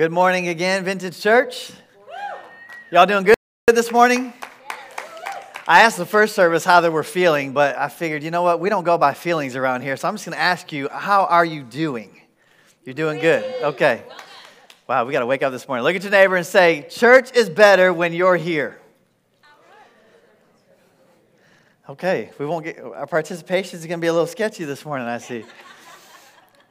Good 0.00 0.12
morning 0.12 0.48
again, 0.48 0.82
Vintage 0.82 1.20
Church. 1.20 1.72
Y'all 2.90 3.04
doing 3.04 3.22
good 3.22 3.36
this 3.66 3.92
morning? 3.92 4.32
I 5.68 5.82
asked 5.82 5.98
the 5.98 6.06
first 6.06 6.34
service 6.34 6.64
how 6.64 6.80
they 6.80 6.88
were 6.88 7.02
feeling, 7.02 7.52
but 7.52 7.76
I 7.76 7.90
figured, 7.90 8.22
you 8.22 8.30
know 8.30 8.40
what? 8.42 8.60
We 8.60 8.70
don't 8.70 8.84
go 8.84 8.96
by 8.96 9.12
feelings 9.12 9.56
around 9.56 9.82
here. 9.82 9.98
So 9.98 10.08
I'm 10.08 10.14
just 10.14 10.24
going 10.24 10.34
to 10.34 10.40
ask 10.40 10.72
you, 10.72 10.88
how 10.88 11.26
are 11.26 11.44
you 11.44 11.62
doing? 11.62 12.18
You're 12.82 12.94
doing 12.94 13.20
good. 13.20 13.44
Okay. 13.62 14.02
Wow, 14.88 15.04
we 15.04 15.12
got 15.12 15.20
to 15.20 15.26
wake 15.26 15.42
up 15.42 15.52
this 15.52 15.68
morning. 15.68 15.84
Look 15.84 15.94
at 15.94 16.02
your 16.02 16.12
neighbor 16.12 16.36
and 16.36 16.46
say, 16.46 16.86
Church 16.88 17.36
is 17.36 17.50
better 17.50 17.92
when 17.92 18.14
you're 18.14 18.36
here. 18.36 18.80
Okay, 21.90 22.30
we 22.38 22.46
won't 22.46 22.64
get 22.64 22.80
our 22.80 23.06
participation 23.06 23.78
is 23.78 23.84
going 23.84 23.98
to 23.98 24.02
be 24.02 24.06
a 24.06 24.12
little 24.14 24.26
sketchy 24.26 24.64
this 24.64 24.82
morning, 24.82 25.06
I 25.06 25.18
see. 25.18 25.44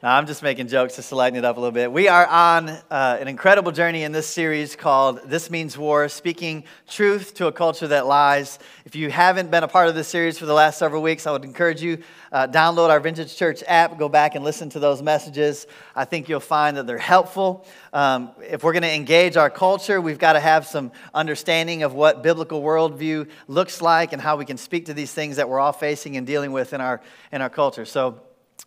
No, 0.02 0.08
I'm 0.08 0.26
just 0.26 0.42
making 0.42 0.68
jokes 0.68 0.96
just 0.96 1.10
to 1.10 1.14
lighten 1.14 1.38
it 1.38 1.44
up 1.44 1.58
a 1.58 1.60
little 1.60 1.72
bit. 1.72 1.92
We 1.92 2.08
are 2.08 2.26
on 2.26 2.70
uh, 2.70 3.18
an 3.20 3.28
incredible 3.28 3.70
journey 3.70 4.02
in 4.02 4.12
this 4.12 4.26
series 4.26 4.74
called 4.74 5.20
This 5.26 5.50
Means 5.50 5.76
War, 5.76 6.08
speaking 6.08 6.64
truth 6.88 7.34
to 7.34 7.48
a 7.48 7.52
culture 7.52 7.86
that 7.86 8.06
lies. 8.06 8.58
If 8.86 8.96
you 8.96 9.10
haven't 9.10 9.50
been 9.50 9.62
a 9.62 9.68
part 9.68 9.90
of 9.90 9.94
this 9.94 10.08
series 10.08 10.38
for 10.38 10.46
the 10.46 10.54
last 10.54 10.78
several 10.78 11.02
weeks, 11.02 11.26
I 11.26 11.32
would 11.32 11.44
encourage 11.44 11.82
you 11.82 11.98
uh, 12.32 12.46
download 12.46 12.88
our 12.88 12.98
Vintage 12.98 13.36
Church 13.36 13.62
app, 13.68 13.98
go 13.98 14.08
back 14.08 14.36
and 14.36 14.42
listen 14.42 14.70
to 14.70 14.78
those 14.78 15.02
messages. 15.02 15.66
I 15.94 16.06
think 16.06 16.30
you'll 16.30 16.40
find 16.40 16.78
that 16.78 16.86
they're 16.86 16.96
helpful. 16.96 17.66
Um, 17.92 18.30
if 18.40 18.64
we're 18.64 18.72
going 18.72 18.84
to 18.84 18.94
engage 18.94 19.36
our 19.36 19.50
culture, 19.50 20.00
we've 20.00 20.18
got 20.18 20.32
to 20.32 20.40
have 20.40 20.66
some 20.66 20.92
understanding 21.12 21.82
of 21.82 21.92
what 21.92 22.22
biblical 22.22 22.62
worldview 22.62 23.28
looks 23.48 23.82
like 23.82 24.14
and 24.14 24.22
how 24.22 24.38
we 24.38 24.46
can 24.46 24.56
speak 24.56 24.86
to 24.86 24.94
these 24.94 25.12
things 25.12 25.36
that 25.36 25.46
we're 25.46 25.60
all 25.60 25.74
facing 25.74 26.16
and 26.16 26.26
dealing 26.26 26.52
with 26.52 26.72
in 26.72 26.80
our 26.80 27.02
in 27.32 27.42
our 27.42 27.50
culture. 27.50 27.84
So 27.84 28.22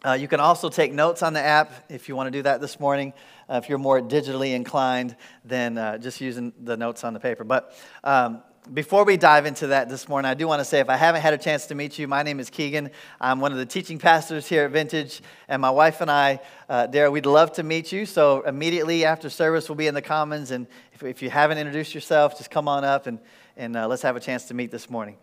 uh, 0.06 0.14
you 0.14 0.28
can 0.28 0.40
also 0.40 0.70
take 0.70 0.92
notes 0.92 1.24
on 1.24 1.34
the 1.34 1.40
app 1.40 1.72
if 1.90 2.10
you 2.10 2.16
want 2.16 2.28
to 2.28 2.32
do 2.32 2.42
that 2.44 2.60
this 2.60 2.80
morning. 2.80 3.14
Uh, 3.50 3.60
if 3.64 3.70
you're 3.70 3.78
more 3.78 4.02
digitally 4.02 4.54
inclined 4.54 5.16
than 5.46 5.78
uh, 5.78 5.98
just 5.98 6.20
using 6.22 6.54
the 6.62 6.76
notes 6.76 7.04
on 7.04 7.14
the 7.14 7.20
paper. 7.20 7.44
But 7.44 7.76
um, 8.04 8.42
before 8.72 9.04
we 9.04 9.18
dive 9.18 9.46
into 9.46 9.68
that 9.68 9.90
this 9.90 10.08
morning, 10.08 10.30
I 10.30 10.34
do 10.34 10.48
want 10.48 10.60
to 10.62 10.66
say 10.66 10.80
if 10.80 10.90
I 10.90 10.96
haven't 10.96 11.22
had 11.22 11.34
a 11.34 11.38
chance 11.38 11.66
to 11.68 11.76
meet 11.76 12.00
you, 12.00 12.08
my 12.08 12.24
name 12.24 12.40
is 12.40 12.50
Keegan. 12.50 12.92
I'm 13.20 13.42
one 13.42 13.52
of 13.52 13.58
the 13.58 13.66
teaching 13.66 14.00
pastors 14.00 14.48
here 14.48 14.64
at 14.64 14.72
Vintage, 14.72 15.22
and 15.50 15.62
my 15.62 15.70
wife 15.70 16.00
and 16.00 16.10
I, 16.10 16.40
uh, 16.70 16.88
Dara, 16.88 17.12
we'd 17.12 17.26
love 17.26 17.52
to 17.54 17.64
meet 17.64 17.92
you. 17.92 18.06
So 18.06 18.42
immediately 18.42 19.04
after 19.04 19.30
service, 19.30 19.68
we'll 19.68 19.76
be 19.76 19.88
in 19.88 19.94
the 19.94 20.02
Commons, 20.02 20.52
and 20.52 20.68
if, 20.94 21.04
if 21.04 21.22
you 21.22 21.30
haven't 21.30 21.58
introduced 21.58 21.94
yourself, 21.94 22.38
just 22.38 22.52
come 22.52 22.70
on 22.70 22.86
up 22.86 23.06
and, 23.08 23.20
and 23.58 23.76
uh, 23.76 23.88
let's 23.88 24.02
have 24.02 24.16
a 24.16 24.22
chance 24.22 24.46
to 24.46 24.54
meet 24.54 24.72
this 24.72 24.90
morning. 24.90 25.18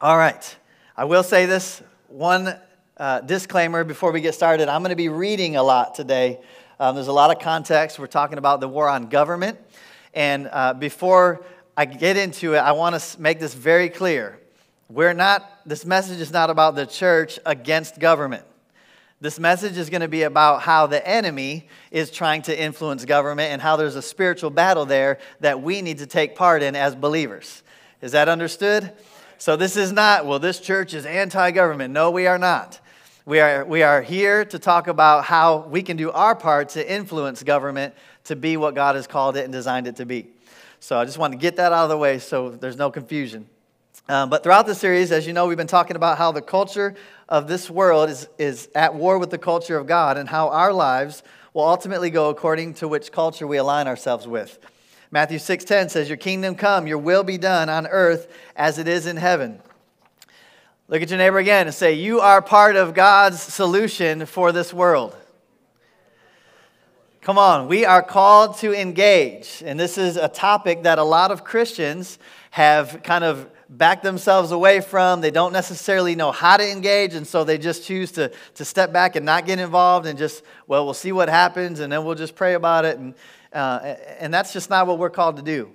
All 0.00 0.16
right. 0.16 0.56
I 0.96 1.04
will 1.04 1.22
say 1.22 1.44
this 1.44 1.82
one 2.08 2.58
uh, 3.00 3.22
disclaimer 3.22 3.82
before 3.82 4.12
we 4.12 4.20
get 4.20 4.34
started 4.34 4.68
I'm 4.68 4.82
going 4.82 4.90
to 4.90 4.96
be 4.96 5.08
reading 5.08 5.56
a 5.56 5.62
lot 5.62 5.94
today. 5.94 6.38
Um, 6.78 6.94
there's 6.94 7.08
a 7.08 7.12
lot 7.12 7.34
of 7.34 7.42
context. 7.42 7.98
We're 7.98 8.06
talking 8.06 8.36
about 8.36 8.60
the 8.60 8.68
war 8.68 8.90
on 8.90 9.08
government. 9.08 9.58
And 10.12 10.50
uh, 10.52 10.74
before 10.74 11.42
I 11.76 11.86
get 11.86 12.18
into 12.18 12.54
it, 12.54 12.58
I 12.58 12.72
want 12.72 13.00
to 13.00 13.20
make 13.20 13.40
this 13.40 13.54
very 13.54 13.88
clear. 13.88 14.38
We're 14.90 15.14
not, 15.14 15.50
this 15.64 15.86
message 15.86 16.20
is 16.20 16.30
not 16.30 16.50
about 16.50 16.74
the 16.74 16.84
church 16.84 17.38
against 17.46 17.98
government. 17.98 18.44
This 19.22 19.38
message 19.38 19.78
is 19.78 19.88
going 19.88 20.02
to 20.02 20.08
be 20.08 20.24
about 20.24 20.60
how 20.60 20.86
the 20.86 21.06
enemy 21.06 21.68
is 21.90 22.10
trying 22.10 22.42
to 22.42 22.62
influence 22.62 23.06
government 23.06 23.50
and 23.50 23.62
how 23.62 23.76
there's 23.76 23.96
a 23.96 24.02
spiritual 24.02 24.50
battle 24.50 24.84
there 24.84 25.18
that 25.40 25.62
we 25.62 25.80
need 25.80 25.98
to 25.98 26.06
take 26.06 26.36
part 26.36 26.62
in 26.62 26.76
as 26.76 26.94
believers. 26.94 27.62
Is 28.02 28.12
that 28.12 28.28
understood? 28.28 28.92
So, 29.38 29.56
this 29.56 29.78
is 29.78 29.90
not, 29.90 30.26
well, 30.26 30.38
this 30.38 30.60
church 30.60 30.92
is 30.92 31.06
anti 31.06 31.50
government. 31.50 31.94
No, 31.94 32.10
we 32.10 32.26
are 32.26 32.38
not. 32.38 32.78
We 33.26 33.38
are, 33.40 33.66
we 33.66 33.82
are 33.82 34.00
here 34.00 34.46
to 34.46 34.58
talk 34.58 34.88
about 34.88 35.24
how 35.24 35.66
we 35.68 35.82
can 35.82 35.98
do 35.98 36.10
our 36.10 36.34
part 36.34 36.70
to 36.70 36.92
influence 36.92 37.42
government 37.42 37.94
to 38.24 38.34
be 38.34 38.56
what 38.56 38.74
God 38.74 38.94
has 38.96 39.06
called 39.06 39.36
it 39.36 39.44
and 39.44 39.52
designed 39.52 39.86
it 39.86 39.96
to 39.96 40.06
be. 40.06 40.28
So 40.80 40.98
I 40.98 41.04
just 41.04 41.18
want 41.18 41.34
to 41.34 41.38
get 41.38 41.56
that 41.56 41.70
out 41.72 41.84
of 41.84 41.90
the 41.90 41.98
way 41.98 42.18
so 42.18 42.48
there's 42.48 42.78
no 42.78 42.90
confusion. 42.90 43.46
Um, 44.08 44.30
but 44.30 44.42
throughout 44.42 44.66
the 44.66 44.74
series, 44.74 45.12
as 45.12 45.26
you 45.26 45.34
know, 45.34 45.46
we've 45.46 45.58
been 45.58 45.66
talking 45.66 45.96
about 45.96 46.16
how 46.16 46.32
the 46.32 46.40
culture 46.40 46.94
of 47.28 47.46
this 47.46 47.68
world 47.68 48.08
is, 48.08 48.26
is 48.38 48.70
at 48.74 48.94
war 48.94 49.18
with 49.18 49.28
the 49.28 49.38
culture 49.38 49.76
of 49.76 49.86
God 49.86 50.16
and 50.16 50.26
how 50.26 50.48
our 50.48 50.72
lives 50.72 51.22
will 51.52 51.68
ultimately 51.68 52.08
go 52.08 52.30
according 52.30 52.74
to 52.74 52.88
which 52.88 53.12
culture 53.12 53.46
we 53.46 53.58
align 53.58 53.86
ourselves 53.86 54.26
with. 54.26 54.58
Matthew 55.10 55.38
6:10 55.38 55.90
says, 55.90 56.08
"Your 56.08 56.16
kingdom 56.16 56.54
come, 56.54 56.86
your 56.86 56.98
will 56.98 57.22
be 57.22 57.36
done 57.36 57.68
on 57.68 57.86
earth 57.86 58.28
as 58.56 58.78
it 58.78 58.88
is 58.88 59.06
in 59.06 59.18
heaven." 59.18 59.60
Look 60.90 61.02
at 61.02 61.08
your 61.08 61.18
neighbor 61.18 61.38
again 61.38 61.68
and 61.68 61.74
say, 61.74 61.92
You 61.94 62.18
are 62.18 62.42
part 62.42 62.74
of 62.74 62.94
God's 62.94 63.40
solution 63.40 64.26
for 64.26 64.50
this 64.50 64.74
world. 64.74 65.16
Come 67.20 67.38
on, 67.38 67.68
we 67.68 67.84
are 67.84 68.02
called 68.02 68.58
to 68.58 68.74
engage. 68.74 69.62
And 69.64 69.78
this 69.78 69.96
is 69.96 70.16
a 70.16 70.26
topic 70.26 70.82
that 70.82 70.98
a 70.98 71.04
lot 71.04 71.30
of 71.30 71.44
Christians 71.44 72.18
have 72.50 73.04
kind 73.04 73.22
of 73.22 73.48
backed 73.68 74.02
themselves 74.02 74.50
away 74.50 74.80
from. 74.80 75.20
They 75.20 75.30
don't 75.30 75.52
necessarily 75.52 76.16
know 76.16 76.32
how 76.32 76.56
to 76.56 76.68
engage, 76.68 77.14
and 77.14 77.24
so 77.24 77.44
they 77.44 77.56
just 77.56 77.84
choose 77.84 78.10
to, 78.12 78.32
to 78.56 78.64
step 78.64 78.92
back 78.92 79.14
and 79.14 79.24
not 79.24 79.46
get 79.46 79.60
involved 79.60 80.06
and 80.06 80.18
just, 80.18 80.42
well, 80.66 80.84
we'll 80.84 80.92
see 80.92 81.12
what 81.12 81.28
happens, 81.28 81.78
and 81.78 81.92
then 81.92 82.04
we'll 82.04 82.16
just 82.16 82.34
pray 82.34 82.54
about 82.54 82.84
it. 82.84 82.98
And, 82.98 83.14
uh, 83.52 83.94
and 84.18 84.34
that's 84.34 84.52
just 84.52 84.70
not 84.70 84.88
what 84.88 84.98
we're 84.98 85.08
called 85.08 85.36
to 85.36 85.42
do. 85.42 85.70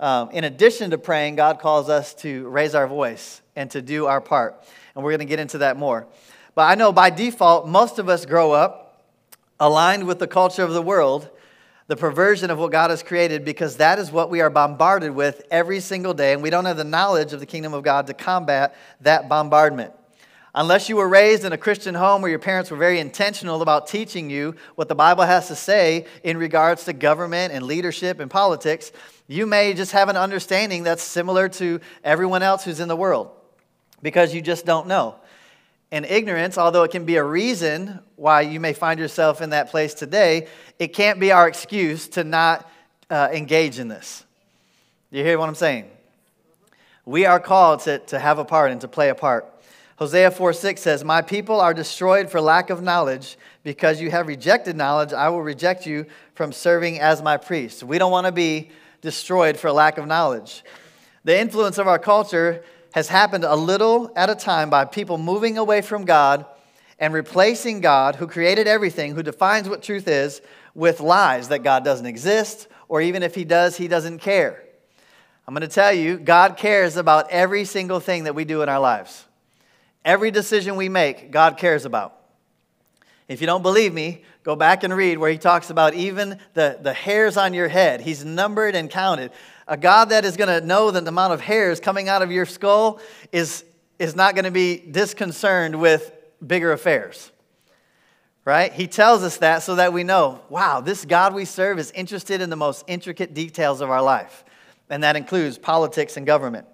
Um, 0.00 0.32
in 0.32 0.42
addition 0.42 0.90
to 0.90 0.98
praying, 0.98 1.36
God 1.36 1.60
calls 1.60 1.88
us 1.88 2.12
to 2.14 2.48
raise 2.48 2.74
our 2.74 2.88
voice 2.88 3.40
and 3.58 3.70
to 3.72 3.82
do 3.82 4.06
our 4.06 4.20
part. 4.20 4.64
And 4.94 5.04
we're 5.04 5.10
going 5.10 5.18
to 5.18 5.26
get 5.26 5.40
into 5.40 5.58
that 5.58 5.76
more. 5.76 6.06
But 6.54 6.62
I 6.62 6.76
know 6.76 6.92
by 6.92 7.10
default, 7.10 7.66
most 7.66 7.98
of 7.98 8.08
us 8.08 8.24
grow 8.24 8.52
up 8.52 9.02
aligned 9.60 10.06
with 10.06 10.20
the 10.20 10.28
culture 10.28 10.62
of 10.62 10.72
the 10.72 10.80
world, 10.80 11.28
the 11.88 11.96
perversion 11.96 12.50
of 12.50 12.58
what 12.58 12.70
God 12.70 12.90
has 12.90 13.02
created, 13.02 13.44
because 13.44 13.78
that 13.78 13.98
is 13.98 14.12
what 14.12 14.30
we 14.30 14.40
are 14.40 14.50
bombarded 14.50 15.12
with 15.12 15.42
every 15.50 15.80
single 15.80 16.14
day. 16.14 16.32
And 16.32 16.42
we 16.42 16.50
don't 16.50 16.66
have 16.66 16.76
the 16.76 16.84
knowledge 16.84 17.32
of 17.32 17.40
the 17.40 17.46
kingdom 17.46 17.74
of 17.74 17.82
God 17.82 18.06
to 18.06 18.14
combat 18.14 18.76
that 19.00 19.28
bombardment. 19.28 19.92
Unless 20.54 20.88
you 20.88 20.96
were 20.96 21.08
raised 21.08 21.44
in 21.44 21.52
a 21.52 21.58
Christian 21.58 21.94
home 21.94 22.22
where 22.22 22.30
your 22.30 22.38
parents 22.38 22.70
were 22.70 22.76
very 22.76 23.00
intentional 23.00 23.60
about 23.60 23.88
teaching 23.88 24.30
you 24.30 24.54
what 24.76 24.88
the 24.88 24.94
Bible 24.94 25.24
has 25.24 25.48
to 25.48 25.56
say 25.56 26.06
in 26.22 26.36
regards 26.36 26.84
to 26.84 26.92
government 26.92 27.52
and 27.52 27.64
leadership 27.64 28.20
and 28.20 28.30
politics, 28.30 28.92
you 29.26 29.46
may 29.46 29.74
just 29.74 29.92
have 29.92 30.08
an 30.08 30.16
understanding 30.16 30.84
that's 30.84 31.02
similar 31.02 31.48
to 31.50 31.80
everyone 32.04 32.42
else 32.42 32.64
who's 32.64 32.80
in 32.80 32.88
the 32.88 32.96
world 32.96 33.30
because 34.02 34.34
you 34.34 34.40
just 34.40 34.64
don't 34.64 34.86
know. 34.86 35.16
And 35.90 36.04
ignorance, 36.04 36.58
although 36.58 36.82
it 36.82 36.90
can 36.90 37.04
be 37.04 37.16
a 37.16 37.24
reason 37.24 38.00
why 38.16 38.42
you 38.42 38.60
may 38.60 38.72
find 38.72 39.00
yourself 39.00 39.40
in 39.40 39.50
that 39.50 39.70
place 39.70 39.94
today, 39.94 40.46
it 40.78 40.88
can't 40.88 41.18
be 41.18 41.32
our 41.32 41.48
excuse 41.48 42.08
to 42.08 42.24
not 42.24 42.70
uh, 43.08 43.28
engage 43.32 43.78
in 43.78 43.88
this. 43.88 44.24
You 45.10 45.24
hear 45.24 45.38
what 45.38 45.48
I'm 45.48 45.54
saying? 45.54 45.90
We 47.06 47.24
are 47.24 47.40
called 47.40 47.80
to, 47.80 48.00
to 48.00 48.18
have 48.18 48.38
a 48.38 48.44
part 48.44 48.70
and 48.70 48.80
to 48.82 48.88
play 48.88 49.08
a 49.08 49.14
part. 49.14 49.46
Hosea 49.96 50.30
4 50.30 50.52
6 50.52 50.80
says, 50.80 51.02
My 51.02 51.22
people 51.22 51.60
are 51.60 51.72
destroyed 51.72 52.30
for 52.30 52.40
lack 52.40 52.70
of 52.70 52.82
knowledge. 52.82 53.36
Because 53.64 54.00
you 54.00 54.10
have 54.10 54.28
rejected 54.28 54.76
knowledge, 54.76 55.12
I 55.12 55.28
will 55.28 55.42
reject 55.42 55.84
you 55.84 56.06
from 56.34 56.52
serving 56.52 57.00
as 57.00 57.20
my 57.20 57.36
priest. 57.36 57.82
We 57.82 57.98
don't 57.98 58.12
want 58.12 58.26
to 58.26 58.32
be 58.32 58.70
destroyed 59.02 59.58
for 59.58 59.70
lack 59.72 59.98
of 59.98 60.06
knowledge. 60.06 60.64
The 61.24 61.38
influence 61.38 61.76
of 61.76 61.86
our 61.86 61.98
culture 61.98 62.62
has 62.92 63.08
happened 63.08 63.44
a 63.44 63.54
little 63.54 64.12
at 64.16 64.30
a 64.30 64.34
time 64.34 64.70
by 64.70 64.84
people 64.84 65.18
moving 65.18 65.58
away 65.58 65.82
from 65.82 66.04
God 66.04 66.46
and 66.98 67.14
replacing 67.14 67.80
God, 67.80 68.16
who 68.16 68.26
created 68.26 68.66
everything, 68.66 69.14
who 69.14 69.22
defines 69.22 69.68
what 69.68 69.82
truth 69.82 70.08
is, 70.08 70.40
with 70.74 71.00
lies 71.00 71.48
that 71.48 71.62
God 71.62 71.84
doesn't 71.84 72.06
exist, 72.06 72.68
or 72.88 73.00
even 73.00 73.22
if 73.22 73.34
He 73.34 73.44
does, 73.44 73.76
He 73.76 73.88
doesn't 73.88 74.18
care. 74.18 74.64
I'm 75.46 75.54
going 75.54 75.66
to 75.66 75.74
tell 75.74 75.92
you, 75.92 76.18
God 76.18 76.56
cares 76.56 76.96
about 76.96 77.30
every 77.30 77.64
single 77.64 78.00
thing 78.00 78.24
that 78.24 78.34
we 78.34 78.44
do 78.44 78.62
in 78.62 78.68
our 78.68 78.80
lives. 78.80 79.24
Every 80.04 80.30
decision 80.30 80.76
we 80.76 80.88
make, 80.88 81.30
God 81.30 81.56
cares 81.56 81.84
about. 81.84 82.14
If 83.28 83.40
you 83.40 83.46
don't 83.46 83.62
believe 83.62 83.92
me, 83.92 84.22
go 84.42 84.56
back 84.56 84.84
and 84.84 84.94
read 84.94 85.18
where 85.18 85.30
he 85.30 85.38
talks 85.38 85.70
about 85.70 85.94
even 85.94 86.38
the, 86.54 86.78
the 86.80 86.94
hairs 86.94 87.36
on 87.36 87.54
your 87.54 87.68
head. 87.68 88.00
He's 88.00 88.24
numbered 88.24 88.74
and 88.74 88.90
counted 88.90 89.32
a 89.68 89.76
God 89.76 90.06
that 90.06 90.24
is 90.24 90.36
going 90.36 90.48
to 90.48 90.66
know 90.66 90.90
that 90.90 91.04
the 91.04 91.10
amount 91.10 91.34
of 91.34 91.40
hairs 91.40 91.78
coming 91.78 92.08
out 92.08 92.22
of 92.22 92.32
your 92.32 92.46
skull 92.46 93.00
is, 93.30 93.64
is 93.98 94.16
not 94.16 94.34
going 94.34 94.46
to 94.46 94.50
be 94.50 94.78
disconcerted 94.78 95.78
with 95.78 96.10
bigger 96.44 96.72
affairs. 96.72 97.30
Right? 98.46 98.72
He 98.72 98.86
tells 98.86 99.22
us 99.22 99.36
that 99.38 99.62
so 99.62 99.74
that 99.74 99.92
we 99.92 100.04
know, 100.04 100.40
wow, 100.48 100.80
this 100.80 101.04
God 101.04 101.34
we 101.34 101.44
serve 101.44 101.78
is 101.78 101.90
interested 101.90 102.40
in 102.40 102.48
the 102.48 102.56
most 102.56 102.82
intricate 102.88 103.34
details 103.34 103.82
of 103.82 103.90
our 103.90 104.00
life. 104.00 104.42
And 104.88 105.02
that 105.02 105.16
includes 105.16 105.58
politics 105.58 106.16
and 106.16 106.26
government. 106.26 106.66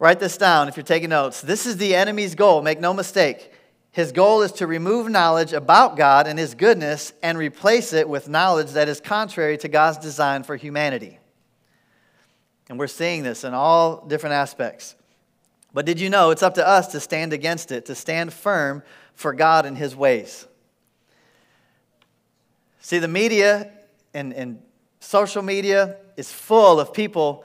Write 0.00 0.18
this 0.18 0.36
down 0.36 0.66
if 0.66 0.76
you're 0.76 0.82
taking 0.82 1.10
notes. 1.10 1.40
This 1.40 1.64
is 1.64 1.76
the 1.76 1.94
enemy's 1.94 2.34
goal, 2.34 2.60
make 2.60 2.80
no 2.80 2.92
mistake. 2.92 3.52
His 3.92 4.10
goal 4.10 4.42
is 4.42 4.50
to 4.52 4.66
remove 4.66 5.08
knowledge 5.08 5.52
about 5.52 5.96
God 5.96 6.26
and 6.26 6.38
His 6.38 6.54
goodness 6.54 7.12
and 7.22 7.38
replace 7.38 7.92
it 7.92 8.08
with 8.08 8.28
knowledge 8.28 8.72
that 8.72 8.88
is 8.88 9.00
contrary 9.00 9.56
to 9.58 9.68
God's 9.68 9.98
design 9.98 10.42
for 10.42 10.56
humanity. 10.56 11.20
And 12.68 12.78
we're 12.78 12.86
seeing 12.86 13.22
this 13.22 13.44
in 13.44 13.54
all 13.54 14.04
different 14.06 14.34
aspects. 14.34 14.94
But 15.72 15.86
did 15.86 16.00
you 16.00 16.10
know 16.10 16.30
it's 16.30 16.42
up 16.42 16.54
to 16.54 16.66
us 16.66 16.88
to 16.88 17.00
stand 17.00 17.32
against 17.32 17.70
it, 17.70 17.86
to 17.86 17.94
stand 17.94 18.32
firm 18.32 18.82
for 19.14 19.32
God 19.32 19.66
and 19.66 19.76
His 19.76 19.94
ways? 19.94 20.46
See, 22.80 22.98
the 22.98 23.08
media 23.08 23.70
and, 24.14 24.32
and 24.32 24.62
social 25.00 25.42
media 25.42 25.96
is 26.16 26.32
full 26.32 26.80
of 26.80 26.92
people 26.92 27.44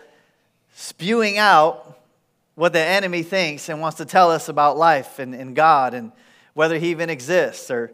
spewing 0.73 1.38
out 1.38 2.00
what 2.56 2.74
the 2.74 2.79
enemy 2.79 3.24
thinks 3.24 3.69
and 3.69 3.81
wants 3.81 3.97
to 3.97 4.06
tell 4.06 4.31
us 4.31 4.50
about 4.50 4.77
life 4.77 5.19
and, 5.19 5.33
and 5.33 5.56
God 5.56 5.94
and 5.94 6.12
whether 6.53 6.77
he 6.77 6.91
even 6.91 7.09
exists 7.09 7.71
or 7.71 7.91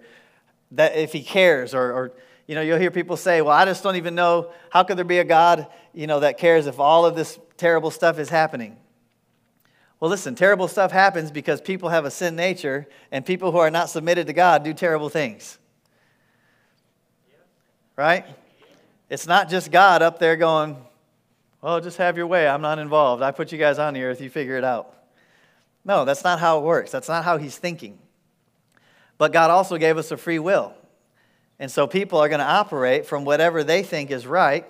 that 0.71 0.95
if 0.95 1.13
he 1.13 1.23
cares 1.23 1.73
or, 1.73 1.91
or 1.91 2.11
you 2.47 2.55
know 2.55 2.61
you'll 2.61 2.79
hear 2.79 2.91
people 2.91 3.17
say 3.17 3.41
well 3.41 3.55
i 3.55 3.65
just 3.65 3.83
don't 3.83 3.97
even 3.97 4.15
know 4.15 4.51
how 4.69 4.83
could 4.83 4.97
there 4.97 5.05
be 5.05 5.19
a 5.19 5.23
god 5.23 5.67
you 5.93 6.07
know 6.07 6.19
that 6.19 6.37
cares 6.37 6.65
if 6.65 6.79
all 6.79 7.05
of 7.05 7.15
this 7.15 7.39
terrible 7.57 7.89
stuff 7.91 8.19
is 8.19 8.29
happening? 8.29 8.77
Well 9.99 10.11
listen 10.11 10.35
terrible 10.35 10.67
stuff 10.67 10.91
happens 10.91 11.31
because 11.31 11.59
people 11.59 11.89
have 11.89 12.05
a 12.05 12.11
sin 12.11 12.35
nature 12.35 12.87
and 13.11 13.25
people 13.25 13.51
who 13.51 13.57
are 13.57 13.71
not 13.71 13.89
submitted 13.89 14.27
to 14.27 14.33
god 14.33 14.63
do 14.63 14.73
terrible 14.73 15.09
things. 15.09 15.57
Right? 17.95 18.25
It's 19.09 19.25
not 19.25 19.49
just 19.49 19.71
god 19.71 20.01
up 20.01 20.19
there 20.19 20.35
going 20.35 20.77
well 21.61 21.81
just 21.81 21.97
have 21.97 22.15
your 22.15 22.27
way. 22.27 22.47
I'm 22.47 22.61
not 22.61 22.77
involved. 22.77 23.23
I 23.23 23.31
put 23.31 23.51
you 23.51 23.57
guys 23.57 23.79
on 23.79 23.95
the 23.95 24.03
earth. 24.03 24.21
You 24.21 24.29
figure 24.29 24.55
it 24.55 24.63
out. 24.63 24.93
No 25.83 26.05
that's 26.05 26.23
not 26.23 26.39
how 26.39 26.59
it 26.59 26.63
works. 26.63 26.91
That's 26.91 27.09
not 27.09 27.25
how 27.25 27.37
he's 27.37 27.57
thinking. 27.57 27.97
But 29.17 29.33
god 29.33 29.49
also 29.49 29.77
gave 29.77 29.97
us 29.97 30.11
a 30.11 30.17
free 30.17 30.37
will 30.37 30.75
and 31.59 31.71
so 31.71 31.87
people 31.87 32.19
are 32.19 32.29
going 32.29 32.39
to 32.39 32.45
operate 32.45 33.05
from 33.05 33.25
whatever 33.25 33.63
they 33.63 33.83
think 33.83 34.11
is 34.11 34.27
right. 34.27 34.65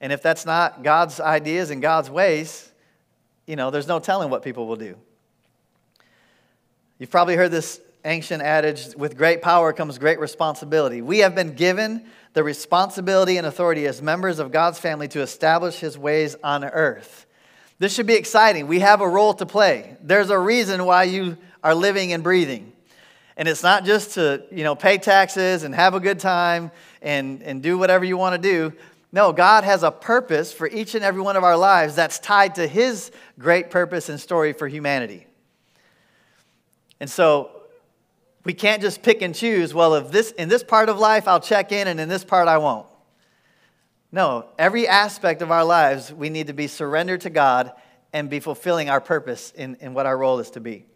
And 0.00 0.12
if 0.12 0.22
that's 0.22 0.46
not 0.46 0.82
God's 0.82 1.18
ideas 1.20 1.70
and 1.70 1.82
God's 1.82 2.10
ways, 2.10 2.70
you 3.46 3.56
know, 3.56 3.70
there's 3.70 3.88
no 3.88 3.98
telling 3.98 4.30
what 4.30 4.42
people 4.42 4.66
will 4.66 4.76
do. 4.76 4.96
You've 6.98 7.10
probably 7.10 7.36
heard 7.36 7.50
this 7.50 7.80
ancient 8.04 8.42
adage 8.42 8.94
with 8.96 9.16
great 9.16 9.42
power 9.42 9.72
comes 9.72 9.98
great 9.98 10.20
responsibility. 10.20 11.02
We 11.02 11.18
have 11.18 11.34
been 11.34 11.54
given 11.54 12.04
the 12.34 12.44
responsibility 12.44 13.36
and 13.36 13.46
authority 13.46 13.86
as 13.86 14.02
members 14.02 14.38
of 14.38 14.52
God's 14.52 14.78
family 14.78 15.08
to 15.08 15.20
establish 15.20 15.76
his 15.78 15.96
ways 15.96 16.36
on 16.44 16.64
earth. 16.64 17.26
This 17.78 17.94
should 17.94 18.06
be 18.06 18.14
exciting. 18.14 18.66
We 18.66 18.80
have 18.80 19.00
a 19.00 19.08
role 19.08 19.34
to 19.34 19.46
play. 19.46 19.96
There's 20.02 20.30
a 20.30 20.38
reason 20.38 20.84
why 20.84 21.04
you 21.04 21.38
are 21.62 21.74
living 21.74 22.12
and 22.12 22.22
breathing. 22.22 22.73
And 23.36 23.48
it's 23.48 23.62
not 23.62 23.84
just 23.84 24.14
to, 24.14 24.44
you 24.52 24.62
know, 24.62 24.74
pay 24.76 24.98
taxes 24.98 25.64
and 25.64 25.74
have 25.74 25.94
a 25.94 26.00
good 26.00 26.20
time 26.20 26.70
and, 27.02 27.42
and 27.42 27.62
do 27.62 27.76
whatever 27.76 28.04
you 28.04 28.16
want 28.16 28.40
to 28.40 28.48
do. 28.48 28.72
No, 29.10 29.32
God 29.32 29.64
has 29.64 29.82
a 29.82 29.90
purpose 29.90 30.52
for 30.52 30.68
each 30.68 30.94
and 30.94 31.04
every 31.04 31.22
one 31.22 31.36
of 31.36 31.44
our 31.44 31.56
lives 31.56 31.94
that's 31.94 32.18
tied 32.18 32.56
to 32.56 32.66
His 32.66 33.10
great 33.38 33.70
purpose 33.70 34.08
and 34.08 34.20
story 34.20 34.52
for 34.52 34.68
humanity. 34.68 35.26
And 37.00 37.10
so 37.10 37.50
we 38.44 38.54
can't 38.54 38.82
just 38.82 39.02
pick 39.02 39.22
and 39.22 39.34
choose, 39.34 39.74
well, 39.74 39.94
if 39.94 40.10
this, 40.10 40.30
in 40.32 40.48
this 40.48 40.62
part 40.62 40.88
of 40.88 40.98
life 40.98 41.26
I'll 41.26 41.40
check 41.40 41.72
in 41.72 41.88
and 41.88 41.98
in 41.98 42.08
this 42.08 42.24
part 42.24 42.48
I 42.48 42.58
won't. 42.58 42.86
No, 44.12 44.46
every 44.58 44.86
aspect 44.86 45.42
of 45.42 45.50
our 45.50 45.64
lives 45.64 46.12
we 46.12 46.28
need 46.28 46.46
to 46.46 46.52
be 46.52 46.68
surrendered 46.68 47.22
to 47.22 47.30
God 47.30 47.72
and 48.12 48.30
be 48.30 48.38
fulfilling 48.38 48.88
our 48.88 49.00
purpose 49.00 49.52
in, 49.56 49.76
in 49.80 49.92
what 49.92 50.06
our 50.06 50.16
role 50.16 50.38
is 50.38 50.50
to 50.52 50.60
be. 50.60 50.86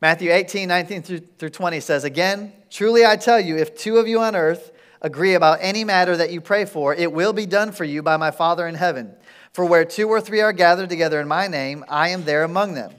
Matthew 0.00 0.32
18, 0.32 0.68
19 0.68 1.02
through 1.02 1.50
20 1.50 1.80
says, 1.80 2.04
Again, 2.04 2.52
truly 2.70 3.04
I 3.06 3.16
tell 3.16 3.40
you, 3.40 3.56
if 3.56 3.76
two 3.76 3.96
of 3.96 4.08
you 4.08 4.20
on 4.20 4.36
earth 4.36 4.72
agree 5.00 5.34
about 5.34 5.58
any 5.60 5.84
matter 5.84 6.16
that 6.16 6.32
you 6.32 6.40
pray 6.40 6.64
for, 6.64 6.94
it 6.94 7.12
will 7.12 7.32
be 7.32 7.46
done 7.46 7.72
for 7.72 7.84
you 7.84 8.02
by 8.02 8.16
my 8.16 8.30
Father 8.30 8.66
in 8.66 8.74
heaven. 8.74 9.14
For 9.52 9.64
where 9.64 9.84
two 9.84 10.08
or 10.08 10.20
three 10.20 10.40
are 10.40 10.52
gathered 10.52 10.88
together 10.88 11.20
in 11.20 11.28
my 11.28 11.46
name, 11.46 11.84
I 11.88 12.08
am 12.08 12.24
there 12.24 12.42
among 12.42 12.74
them. 12.74 12.92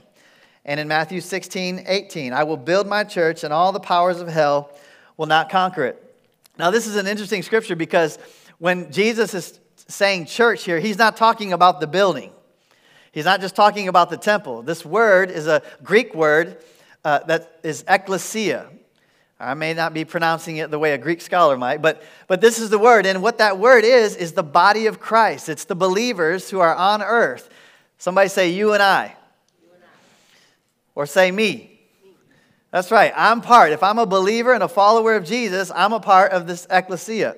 And 0.64 0.80
in 0.80 0.88
Matthew 0.88 1.20
16, 1.20 1.84
18, 1.86 2.32
I 2.32 2.44
will 2.44 2.56
build 2.56 2.86
my 2.86 3.04
church, 3.04 3.44
and 3.44 3.52
all 3.52 3.72
the 3.72 3.80
powers 3.80 4.20
of 4.20 4.28
hell 4.28 4.72
will 5.16 5.26
not 5.26 5.50
conquer 5.50 5.84
it. 5.84 6.02
Now, 6.58 6.70
this 6.70 6.86
is 6.86 6.96
an 6.96 7.06
interesting 7.06 7.42
scripture 7.42 7.76
because 7.76 8.18
when 8.58 8.90
Jesus 8.90 9.34
is 9.34 9.60
saying 9.88 10.26
church 10.26 10.64
here, 10.64 10.80
he's 10.80 10.98
not 10.98 11.16
talking 11.16 11.52
about 11.52 11.80
the 11.80 11.86
building. 11.86 12.32
He's 13.12 13.24
not 13.24 13.40
just 13.40 13.54
talking 13.54 13.88
about 13.88 14.10
the 14.10 14.16
temple. 14.16 14.62
This 14.62 14.84
word 14.84 15.30
is 15.30 15.46
a 15.46 15.62
Greek 15.82 16.14
word 16.14 16.58
uh, 17.06 17.20
that 17.20 17.60
is 17.62 17.84
ecclesia. 17.86 18.66
I 19.38 19.54
may 19.54 19.74
not 19.74 19.94
be 19.94 20.04
pronouncing 20.04 20.56
it 20.56 20.72
the 20.72 20.78
way 20.78 20.92
a 20.92 20.98
Greek 20.98 21.20
scholar 21.20 21.56
might, 21.56 21.80
but, 21.80 22.02
but 22.26 22.40
this 22.40 22.58
is 22.58 22.68
the 22.68 22.80
word. 22.80 23.06
And 23.06 23.22
what 23.22 23.38
that 23.38 23.60
word 23.60 23.84
is, 23.84 24.16
is 24.16 24.32
the 24.32 24.42
body 24.42 24.86
of 24.86 24.98
Christ. 24.98 25.48
It's 25.48 25.66
the 25.66 25.76
believers 25.76 26.50
who 26.50 26.58
are 26.58 26.74
on 26.74 27.02
earth. 27.02 27.48
Somebody 27.96 28.28
say, 28.28 28.48
You 28.48 28.72
and 28.72 28.82
I. 28.82 29.14
Or 30.96 31.06
say, 31.06 31.30
Me. 31.30 31.78
me. 32.02 32.14
That's 32.72 32.90
right. 32.90 33.12
I'm 33.14 33.40
part. 33.40 33.70
If 33.70 33.84
I'm 33.84 34.00
a 34.00 34.06
believer 34.06 34.52
and 34.52 34.64
a 34.64 34.68
follower 34.68 35.14
of 35.14 35.24
Jesus, 35.24 35.70
I'm 35.72 35.92
a 35.92 36.00
part 36.00 36.32
of 36.32 36.48
this 36.48 36.66
ecclesia. 36.68 37.36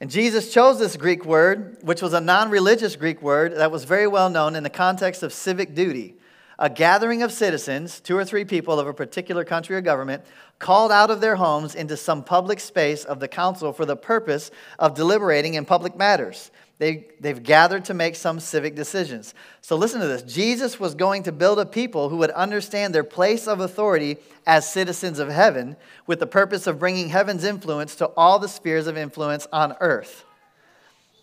And 0.00 0.10
Jesus 0.10 0.54
chose 0.54 0.78
this 0.78 0.96
Greek 0.96 1.26
word, 1.26 1.76
which 1.82 2.00
was 2.00 2.14
a 2.14 2.20
non 2.20 2.48
religious 2.48 2.96
Greek 2.96 3.20
word 3.20 3.56
that 3.56 3.70
was 3.70 3.84
very 3.84 4.06
well 4.06 4.30
known 4.30 4.56
in 4.56 4.62
the 4.62 4.70
context 4.70 5.22
of 5.22 5.34
civic 5.34 5.74
duty 5.74 6.14
a 6.58 6.70
gathering 6.70 7.22
of 7.22 7.32
citizens, 7.32 8.00
two 8.00 8.16
or 8.16 8.24
three 8.24 8.44
people 8.44 8.78
of 8.78 8.86
a 8.86 8.94
particular 8.94 9.44
country 9.44 9.76
or 9.76 9.80
government, 9.80 10.22
called 10.58 10.92
out 10.92 11.10
of 11.10 11.20
their 11.20 11.36
homes 11.36 11.74
into 11.74 11.96
some 11.96 12.22
public 12.22 12.60
space 12.60 13.04
of 13.04 13.20
the 13.20 13.28
council 13.28 13.72
for 13.72 13.84
the 13.84 13.96
purpose 13.96 14.50
of 14.78 14.94
deliberating 14.94 15.54
in 15.54 15.64
public 15.64 15.96
matters. 15.96 16.50
They, 16.78 17.06
they've 17.20 17.42
gathered 17.42 17.84
to 17.86 17.94
make 17.94 18.16
some 18.16 18.40
civic 18.40 18.74
decisions. 18.74 19.34
So 19.60 19.76
listen 19.76 20.00
to 20.00 20.08
this 20.08 20.22
Jesus 20.22 20.80
was 20.80 20.94
going 20.94 21.22
to 21.24 21.32
build 21.32 21.60
a 21.60 21.66
people 21.66 22.08
who 22.08 22.16
would 22.16 22.30
understand 22.30 22.94
their 22.94 23.04
place 23.04 23.46
of 23.46 23.60
authority 23.60 24.16
as 24.46 24.70
citizens 24.70 25.18
of 25.18 25.28
heaven 25.28 25.76
with 26.06 26.18
the 26.18 26.26
purpose 26.26 26.66
of 26.66 26.78
bringing 26.78 27.10
heaven's 27.10 27.44
influence 27.44 27.94
to 27.96 28.06
all 28.16 28.38
the 28.38 28.48
spheres 28.48 28.86
of 28.86 28.96
influence 28.96 29.46
on 29.52 29.76
earth. 29.80 30.24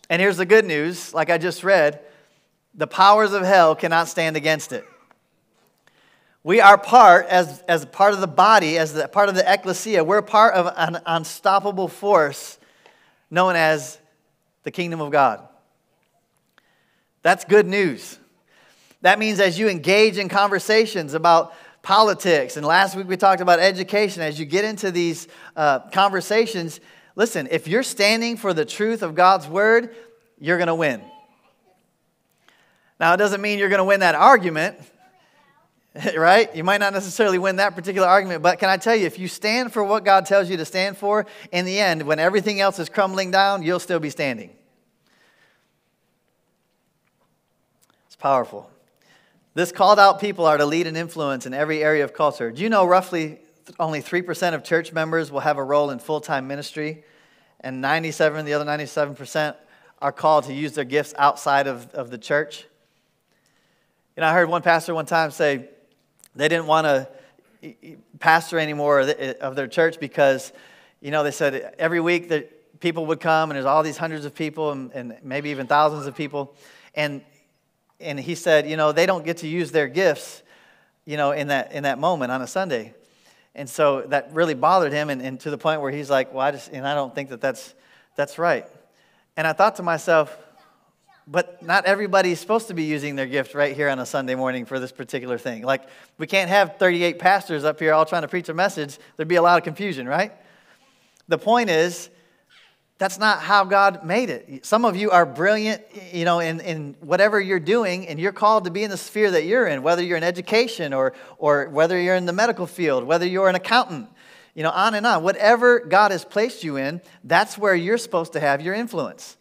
And 0.09 0.21
here's 0.21 0.37
the 0.37 0.45
good 0.45 0.65
news 0.65 1.13
like 1.13 1.29
I 1.29 1.37
just 1.37 1.63
read 1.63 2.01
the 2.73 2.87
powers 2.87 3.33
of 3.33 3.43
hell 3.43 3.75
cannot 3.75 4.07
stand 4.07 4.37
against 4.37 4.71
it. 4.71 4.85
We 6.43 6.59
are 6.59 6.77
part, 6.77 7.27
as, 7.27 7.61
as 7.67 7.85
part 7.85 8.13
of 8.13 8.19
the 8.19 8.27
body, 8.27 8.79
as 8.79 8.93
the, 8.93 9.07
part 9.07 9.29
of 9.29 9.35
the 9.35 9.51
ecclesia, 9.51 10.03
we're 10.03 10.23
part 10.23 10.55
of 10.55 10.73
an 10.75 10.99
unstoppable 11.05 11.87
force 11.87 12.57
known 13.29 13.55
as 13.55 13.99
the 14.63 14.71
kingdom 14.71 15.01
of 15.01 15.11
God. 15.11 15.47
That's 17.21 17.45
good 17.45 17.67
news. 17.67 18.17
That 19.01 19.19
means 19.19 19.39
as 19.39 19.59
you 19.59 19.69
engage 19.69 20.17
in 20.17 20.29
conversations 20.29 21.13
about 21.13 21.53
politics, 21.83 22.57
and 22.57 22.65
last 22.65 22.95
week 22.95 23.07
we 23.07 23.17
talked 23.17 23.41
about 23.41 23.59
education, 23.59 24.23
as 24.23 24.39
you 24.39 24.45
get 24.45 24.65
into 24.65 24.89
these 24.89 25.27
uh, 25.55 25.79
conversations, 25.89 26.79
listen, 27.15 27.47
if 27.51 27.67
you're 27.67 27.83
standing 27.83 28.35
for 28.35 28.51
the 28.53 28.65
truth 28.65 29.03
of 29.03 29.13
God's 29.13 29.47
word, 29.47 29.95
you're 30.39 30.57
going 30.57 30.67
to 30.67 30.75
win. 30.75 31.01
Now, 32.99 33.13
it 33.13 33.17
doesn't 33.17 33.41
mean 33.41 33.59
you're 33.59 33.69
going 33.69 33.79
to 33.79 33.83
win 33.83 33.99
that 33.99 34.15
argument. 34.15 34.77
right? 36.15 36.53
You 36.55 36.63
might 36.63 36.79
not 36.79 36.93
necessarily 36.93 37.37
win 37.37 37.57
that 37.57 37.75
particular 37.75 38.07
argument, 38.07 38.41
but 38.41 38.59
can 38.59 38.69
I 38.69 38.77
tell 38.77 38.95
you, 38.95 39.05
if 39.05 39.19
you 39.19 39.27
stand 39.27 39.73
for 39.73 39.83
what 39.83 40.05
God 40.05 40.25
tells 40.25 40.49
you 40.49 40.57
to 40.57 40.65
stand 40.65 40.97
for, 40.97 41.25
in 41.51 41.65
the 41.65 41.79
end, 41.79 42.03
when 42.03 42.19
everything 42.19 42.61
else 42.61 42.79
is 42.79 42.87
crumbling 42.87 43.31
down, 43.31 43.61
you'll 43.63 43.79
still 43.79 43.99
be 43.99 44.09
standing. 44.09 44.51
It's 48.07 48.15
powerful. 48.15 48.69
This 49.53 49.73
called 49.73 49.99
out 49.99 50.21
people 50.21 50.45
are 50.45 50.57
to 50.57 50.65
lead 50.65 50.87
and 50.87 50.95
influence 50.95 51.45
in 51.45 51.53
every 51.53 51.83
area 51.83 52.05
of 52.05 52.13
culture. 52.13 52.51
Do 52.51 52.61
you 52.61 52.69
know 52.69 52.85
roughly 52.85 53.39
only 53.79 54.01
3% 54.01 54.53
of 54.53 54.63
church 54.63 54.93
members 54.93 55.31
will 55.31 55.41
have 55.41 55.57
a 55.57 55.63
role 55.63 55.89
in 55.89 55.99
full 55.99 56.21
time 56.21 56.47
ministry, 56.47 57.03
and 57.59 57.81
97, 57.81 58.45
the 58.45 58.53
other 58.53 58.65
97%, 58.65 59.55
are 60.01 60.11
called 60.11 60.45
to 60.45 60.53
use 60.53 60.71
their 60.71 60.85
gifts 60.85 61.13
outside 61.17 61.67
of, 61.67 61.93
of 61.93 62.09
the 62.09 62.17
church? 62.17 62.65
You 64.15 64.21
know, 64.21 64.27
I 64.27 64.33
heard 64.33 64.49
one 64.49 64.61
pastor 64.61 64.95
one 64.95 65.05
time 65.05 65.31
say, 65.31 65.69
they 66.35 66.47
didn't 66.47 66.67
want 66.67 66.85
to 66.85 67.07
pastor 68.19 68.59
anymore 68.59 69.01
of 69.01 69.55
their 69.55 69.67
church 69.67 69.99
because, 69.99 70.51
you 70.99 71.11
know, 71.11 71.23
they 71.23 71.31
said 71.31 71.75
every 71.77 71.99
week 71.99 72.29
that 72.29 72.79
people 72.79 73.05
would 73.07 73.19
come 73.19 73.51
and 73.51 73.55
there's 73.55 73.65
all 73.65 73.83
these 73.83 73.97
hundreds 73.97 74.25
of 74.25 74.33
people 74.33 74.71
and, 74.71 74.91
and 74.93 75.17
maybe 75.23 75.49
even 75.49 75.67
thousands 75.67 76.07
of 76.07 76.15
people. 76.15 76.55
And, 76.95 77.21
and 77.99 78.19
he 78.19 78.35
said, 78.35 78.67
you 78.67 78.77
know, 78.77 78.91
they 78.91 79.05
don't 79.05 79.23
get 79.23 79.37
to 79.37 79.47
use 79.47 79.71
their 79.71 79.87
gifts, 79.87 80.41
you 81.05 81.17
know, 81.17 81.31
in 81.31 81.47
that, 81.47 81.71
in 81.71 81.83
that 81.83 81.99
moment 81.99 82.31
on 82.31 82.41
a 82.41 82.47
Sunday. 82.47 82.93
And 83.53 83.69
so 83.69 84.01
that 84.03 84.33
really 84.33 84.53
bothered 84.53 84.93
him 84.93 85.09
and, 85.09 85.21
and 85.21 85.39
to 85.41 85.51
the 85.51 85.57
point 85.57 85.81
where 85.81 85.91
he's 85.91 86.09
like, 86.09 86.33
well, 86.33 86.45
I 86.45 86.51
just, 86.51 86.71
and 86.71 86.87
I 86.87 86.95
don't 86.95 87.13
think 87.13 87.29
that 87.29 87.41
that's, 87.41 87.73
that's 88.15 88.39
right. 88.39 88.65
And 89.37 89.45
I 89.45 89.53
thought 89.53 89.75
to 89.75 89.83
myself, 89.83 90.35
but 91.27 91.61
not 91.63 91.85
everybody 91.85 92.31
is 92.31 92.39
supposed 92.39 92.67
to 92.67 92.73
be 92.73 92.83
using 92.83 93.15
their 93.15 93.25
gift 93.25 93.53
right 93.53 93.75
here 93.75 93.89
on 93.89 93.99
a 93.99 94.05
Sunday 94.05 94.35
morning 94.35 94.65
for 94.65 94.79
this 94.79 94.91
particular 94.91 95.37
thing. 95.37 95.63
Like, 95.63 95.83
we 96.17 96.27
can't 96.27 96.49
have 96.49 96.77
38 96.77 97.19
pastors 97.19 97.63
up 97.63 97.79
here 97.79 97.93
all 97.93 98.05
trying 98.05 98.23
to 98.23 98.27
preach 98.27 98.49
a 98.49 98.53
message. 98.53 98.97
There'd 99.15 99.27
be 99.27 99.35
a 99.35 99.41
lot 99.41 99.57
of 99.57 99.63
confusion, 99.63 100.07
right? 100.07 100.33
The 101.27 101.37
point 101.37 101.69
is, 101.69 102.09
that's 102.97 103.17
not 103.17 103.39
how 103.41 103.63
God 103.63 104.05
made 104.05 104.29
it. 104.29 104.63
Some 104.63 104.85
of 104.85 104.95
you 104.95 105.09
are 105.09 105.25
brilliant, 105.25 105.81
you 106.13 106.23
know, 106.23 106.39
in, 106.39 106.59
in 106.59 106.95
whatever 106.99 107.39
you're 107.39 107.59
doing, 107.59 108.07
and 108.07 108.19
you're 108.19 108.31
called 108.31 108.65
to 108.65 108.71
be 108.71 108.83
in 108.83 108.91
the 108.91 108.97
sphere 108.97 109.31
that 109.31 109.45
you're 109.45 109.65
in, 109.65 109.81
whether 109.81 110.03
you're 110.03 110.17
in 110.17 110.23
education 110.23 110.93
or, 110.93 111.13
or 111.39 111.67
whether 111.69 111.99
you're 111.99 112.15
in 112.15 112.27
the 112.27 112.33
medical 112.33 112.67
field, 112.67 113.03
whether 113.03 113.25
you're 113.25 113.49
an 113.49 113.55
accountant. 113.55 114.07
You 114.53 114.63
know, 114.63 114.69
on 114.69 114.93
and 114.95 115.07
on. 115.07 115.23
Whatever 115.23 115.79
God 115.79 116.11
has 116.11 116.25
placed 116.25 116.63
you 116.63 116.75
in, 116.75 117.01
that's 117.23 117.57
where 117.57 117.73
you're 117.73 117.97
supposed 117.97 118.33
to 118.33 118.39
have 118.39 118.61
your 118.61 118.75
influence. 118.75 119.37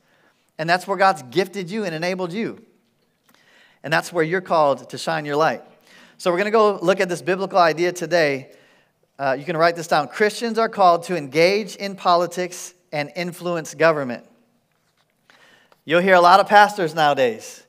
And 0.60 0.68
that's 0.68 0.86
where 0.86 0.98
God's 0.98 1.22
gifted 1.22 1.70
you 1.70 1.84
and 1.84 1.94
enabled 1.94 2.34
you. 2.34 2.62
And 3.82 3.90
that's 3.90 4.12
where 4.12 4.22
you're 4.22 4.42
called 4.42 4.90
to 4.90 4.98
shine 4.98 5.24
your 5.24 5.36
light. 5.36 5.62
So 6.18 6.30
we're 6.30 6.36
going 6.36 6.44
to 6.44 6.50
go 6.50 6.78
look 6.82 7.00
at 7.00 7.08
this 7.08 7.22
biblical 7.22 7.56
idea 7.56 7.92
today. 7.92 8.50
Uh, 9.18 9.34
you 9.38 9.46
can 9.46 9.56
write 9.56 9.74
this 9.74 9.86
down. 9.86 10.08
Christians 10.08 10.58
are 10.58 10.68
called 10.68 11.04
to 11.04 11.16
engage 11.16 11.76
in 11.76 11.96
politics 11.96 12.74
and 12.92 13.10
influence 13.16 13.72
government. 13.72 14.26
You'll 15.86 16.02
hear 16.02 16.14
a 16.14 16.20
lot 16.20 16.40
of 16.40 16.46
pastors 16.46 16.94
nowadays 16.94 17.66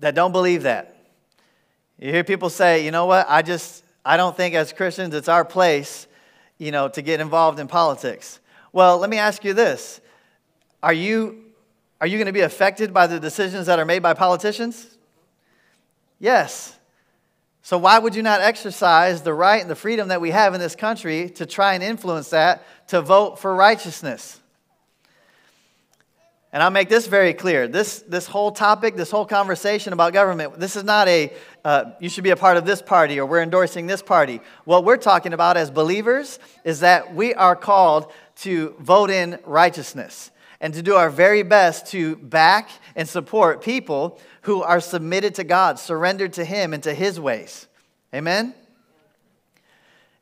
that 0.00 0.16
don't 0.16 0.32
believe 0.32 0.64
that. 0.64 1.06
You 2.00 2.10
hear 2.10 2.24
people 2.24 2.50
say, 2.50 2.84
you 2.84 2.90
know 2.90 3.06
what, 3.06 3.26
I 3.28 3.42
just, 3.42 3.84
I 4.04 4.16
don't 4.16 4.36
think 4.36 4.56
as 4.56 4.72
Christians 4.72 5.14
it's 5.14 5.28
our 5.28 5.44
place, 5.44 6.08
you 6.58 6.72
know, 6.72 6.88
to 6.88 7.00
get 7.00 7.20
involved 7.20 7.60
in 7.60 7.68
politics. 7.68 8.40
Well, 8.72 8.98
let 8.98 9.08
me 9.08 9.18
ask 9.18 9.44
you 9.44 9.54
this. 9.54 10.00
Are 10.82 10.92
you, 10.92 11.43
are 12.04 12.06
you 12.06 12.18
going 12.18 12.26
to 12.26 12.34
be 12.34 12.42
affected 12.42 12.92
by 12.92 13.06
the 13.06 13.18
decisions 13.18 13.64
that 13.64 13.78
are 13.78 13.86
made 13.86 14.02
by 14.02 14.12
politicians? 14.12 14.98
Yes. 16.18 16.78
So, 17.62 17.78
why 17.78 17.98
would 17.98 18.14
you 18.14 18.22
not 18.22 18.42
exercise 18.42 19.22
the 19.22 19.32
right 19.32 19.62
and 19.62 19.70
the 19.70 19.74
freedom 19.74 20.08
that 20.08 20.20
we 20.20 20.30
have 20.30 20.52
in 20.52 20.60
this 20.60 20.76
country 20.76 21.30
to 21.30 21.46
try 21.46 21.72
and 21.72 21.82
influence 21.82 22.28
that 22.28 22.62
to 22.88 23.00
vote 23.00 23.38
for 23.38 23.54
righteousness? 23.54 24.38
And 26.52 26.62
I'll 26.62 26.70
make 26.70 26.90
this 26.90 27.06
very 27.06 27.32
clear. 27.32 27.68
This, 27.68 28.00
this 28.00 28.26
whole 28.26 28.52
topic, 28.52 28.96
this 28.96 29.10
whole 29.10 29.24
conversation 29.24 29.94
about 29.94 30.12
government, 30.12 30.60
this 30.60 30.76
is 30.76 30.84
not 30.84 31.08
a, 31.08 31.32
uh, 31.64 31.92
you 32.00 32.10
should 32.10 32.22
be 32.22 32.30
a 32.30 32.36
part 32.36 32.58
of 32.58 32.66
this 32.66 32.82
party 32.82 33.18
or 33.18 33.24
we're 33.24 33.40
endorsing 33.40 33.86
this 33.86 34.02
party. 34.02 34.42
What 34.66 34.84
we're 34.84 34.98
talking 34.98 35.32
about 35.32 35.56
as 35.56 35.70
believers 35.70 36.38
is 36.64 36.80
that 36.80 37.14
we 37.14 37.32
are 37.32 37.56
called 37.56 38.12
to 38.42 38.76
vote 38.78 39.08
in 39.08 39.38
righteousness 39.46 40.30
and 40.60 40.74
to 40.74 40.82
do 40.82 40.94
our 40.94 41.10
very 41.10 41.42
best 41.42 41.86
to 41.88 42.16
back 42.16 42.70
and 42.96 43.08
support 43.08 43.62
people 43.62 44.20
who 44.42 44.62
are 44.62 44.80
submitted 44.80 45.34
to 45.36 45.44
God, 45.44 45.78
surrendered 45.78 46.34
to 46.34 46.44
Him 46.44 46.72
and 46.72 46.82
to 46.82 46.94
His 46.94 47.18
ways. 47.18 47.66
Amen? 48.14 48.54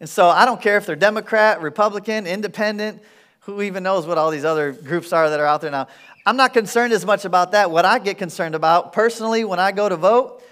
And 0.00 0.08
so 0.08 0.28
I 0.28 0.44
don't 0.44 0.60
care 0.60 0.76
if 0.76 0.86
they're 0.86 0.96
Democrat, 0.96 1.62
Republican, 1.62 2.26
Independent, 2.26 3.02
who 3.40 3.62
even 3.62 3.82
knows 3.82 4.06
what 4.06 4.18
all 4.18 4.30
these 4.30 4.44
other 4.44 4.72
groups 4.72 5.12
are 5.12 5.30
that 5.30 5.40
are 5.40 5.46
out 5.46 5.60
there 5.60 5.70
now. 5.70 5.88
I'm 6.24 6.36
not 6.36 6.52
concerned 6.52 6.92
as 6.92 7.04
much 7.04 7.24
about 7.24 7.52
that. 7.52 7.70
What 7.70 7.84
I 7.84 7.98
get 7.98 8.18
concerned 8.18 8.54
about 8.54 8.92
personally 8.92 9.44
when 9.44 9.58
I 9.58 9.72
go 9.72 9.88
to 9.88 9.96
vote 9.96 10.42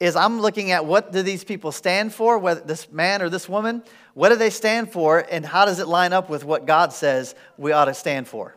is 0.00 0.16
I'm 0.16 0.40
looking 0.40 0.72
at 0.72 0.84
what 0.84 1.12
do 1.12 1.22
these 1.22 1.44
people 1.44 1.70
stand 1.70 2.12
for, 2.12 2.38
whether 2.38 2.60
this 2.60 2.90
man 2.90 3.22
or 3.22 3.28
this 3.28 3.48
woman, 3.48 3.84
what 4.14 4.30
do 4.30 4.36
they 4.36 4.50
stand 4.50 4.90
for, 4.90 5.24
and 5.30 5.46
how 5.46 5.64
does 5.64 5.78
it 5.78 5.86
line 5.86 6.12
up 6.12 6.28
with 6.28 6.44
what 6.44 6.66
God 6.66 6.92
says 6.92 7.36
we 7.56 7.70
ought 7.70 7.84
to 7.84 7.94
stand 7.94 8.26
for? 8.26 8.56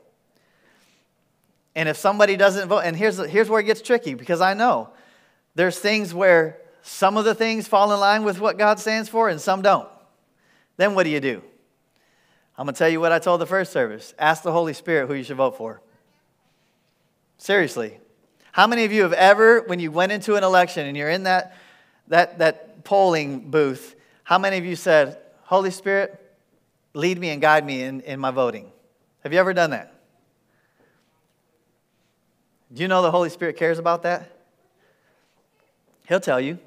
And 1.76 1.90
if 1.90 1.98
somebody 1.98 2.38
doesn't 2.38 2.70
vote, 2.70 2.80
and 2.80 2.96
here's, 2.96 3.18
here's 3.18 3.50
where 3.50 3.60
it 3.60 3.66
gets 3.66 3.82
tricky 3.82 4.14
because 4.14 4.40
I 4.40 4.54
know 4.54 4.90
there's 5.56 5.78
things 5.78 6.14
where 6.14 6.60
some 6.82 7.18
of 7.18 7.26
the 7.26 7.36
things 7.36 7.68
fall 7.68 7.92
in 7.92 8.00
line 8.00 8.24
with 8.24 8.40
what 8.40 8.58
God 8.58 8.80
stands 8.80 9.10
for 9.10 9.28
and 9.28 9.42
some 9.42 9.62
don't. 9.62 9.90
Then 10.78 10.96
what 10.96 11.04
do 11.04 11.10
you 11.10 11.20
do? 11.20 11.42
I'm 12.58 12.66
going 12.66 12.74
to 12.74 12.80
tell 12.80 12.90
you 12.90 13.02
what 13.02 13.12
I 13.12 13.20
told 13.20 13.42
the 13.42 13.46
first 13.46 13.74
service 13.74 14.14
ask 14.18 14.44
the 14.44 14.52
Holy 14.52 14.74
Spirit 14.74 15.08
who 15.08 15.16
you 15.16 15.24
should 15.24 15.38
vote 15.38 15.58
for. 15.58 15.82
Seriously. 17.38 18.00
How 18.54 18.68
many 18.68 18.86
of 18.86 18.94
you 18.94 19.02
have 19.02 19.14
ever, 19.14 19.62
when 19.62 19.80
you 19.80 19.92
went 19.92 20.14
into 20.14 20.36
an 20.36 20.44
election 20.44 20.88
and 20.88 20.96
you're 20.96 21.10
in 21.10 21.24
that, 21.24 21.58
that, 22.08 22.40
that 22.40 22.86
polling 22.86 23.52
booth, 23.52 23.96
how 24.24 24.38
many 24.38 24.58
of 24.58 24.64
you 24.64 24.78
said, 24.78 25.18
Holy 25.44 25.72
Spirit, 25.72 26.18
lead 26.94 27.20
me 27.20 27.32
and 27.32 27.42
guide 27.42 27.66
me 27.66 27.82
in, 27.82 28.00
in 28.02 28.20
my 28.20 28.32
voting? 28.32 28.72
Have 29.24 29.34
you 29.34 29.40
ever 29.40 29.54
done 29.54 29.72
that? 29.72 29.95
Do 32.76 32.82
you 32.82 32.90
know 32.90 33.02
the 33.02 33.12
Holy 33.12 33.30
Spirit 33.30 33.56
cares 33.56 33.80
about 33.80 34.04
that? 34.04 34.30
He'll 36.10 36.20
tell 36.20 36.42
you. 36.42 36.60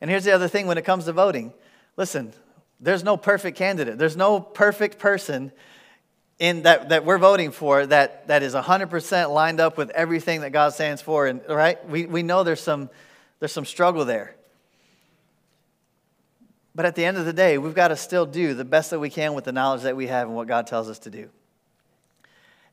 And 0.00 0.10
here's 0.10 0.24
the 0.24 0.32
other 0.32 0.48
thing 0.48 0.66
when 0.66 0.78
it 0.78 0.84
comes 0.84 1.04
to 1.04 1.12
voting 1.12 1.54
listen, 1.96 2.32
there's 2.80 3.04
no 3.04 3.16
perfect 3.16 3.56
candidate, 3.56 3.98
there's 3.98 4.16
no 4.16 4.40
perfect 4.40 4.98
person 4.98 5.52
in 6.38 6.62
that, 6.64 6.90
that 6.90 7.04
we're 7.04 7.18
voting 7.18 7.50
for 7.50 7.86
that, 7.86 8.26
that 8.26 8.42
is 8.42 8.54
100% 8.54 9.32
lined 9.32 9.60
up 9.60 9.78
with 9.78 9.88
everything 9.90 10.42
that 10.42 10.50
God 10.50 10.74
stands 10.74 11.00
for. 11.00 11.26
And 11.26 11.40
right, 11.48 11.88
we, 11.88 12.04
we 12.04 12.22
know 12.22 12.42
there's 12.42 12.60
some, 12.60 12.90
there's 13.38 13.52
some 13.52 13.64
struggle 13.64 14.04
there. 14.04 14.34
But 16.74 16.84
at 16.84 16.94
the 16.94 17.06
end 17.06 17.16
of 17.16 17.24
the 17.24 17.32
day, 17.32 17.56
we've 17.56 17.74
got 17.74 17.88
to 17.88 17.96
still 17.96 18.26
do 18.26 18.52
the 18.52 18.66
best 18.66 18.90
that 18.90 18.98
we 18.98 19.08
can 19.08 19.32
with 19.32 19.44
the 19.44 19.52
knowledge 19.52 19.82
that 19.82 19.96
we 19.96 20.08
have 20.08 20.28
and 20.28 20.36
what 20.36 20.46
God 20.46 20.66
tells 20.66 20.90
us 20.90 20.98
to 21.00 21.10
do. 21.10 21.30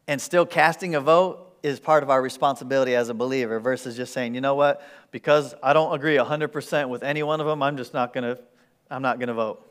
And 0.08 0.22
still 0.22 0.46
casting 0.46 0.96
a 0.96 1.00
vote 1.00 1.53
is 1.64 1.80
part 1.80 2.04
of 2.04 2.10
our 2.10 2.22
responsibility 2.22 2.94
as 2.94 3.08
a 3.08 3.14
believer 3.14 3.60
versus 3.60 3.96
just 3.96 4.14
saying, 4.14 4.36
you 4.36 4.42
know 4.42 4.54
what, 4.54 4.86
because 5.12 5.56
I 5.64 5.72
don't 5.72 5.96
agree 5.96 6.18
100% 6.18 6.90
with 6.90 7.04
any 7.04 7.24
one 7.24 7.40
of 7.40 7.48
them, 7.48 7.64
I'm 7.64 7.78
just 7.78 7.94
not 7.94 8.14
going 8.14 8.36
to, 8.36 8.40
I'm 8.92 9.02
not 9.02 9.18
going 9.18 9.30
to 9.30 9.34
vote. 9.34 9.66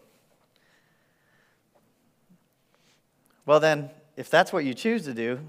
Well, 3.44 3.60
then, 3.60 3.90
if 4.16 4.30
that's 4.30 4.52
what 4.52 4.64
you 4.64 4.72
choose 4.72 5.04
to 5.04 5.14
do, 5.14 5.40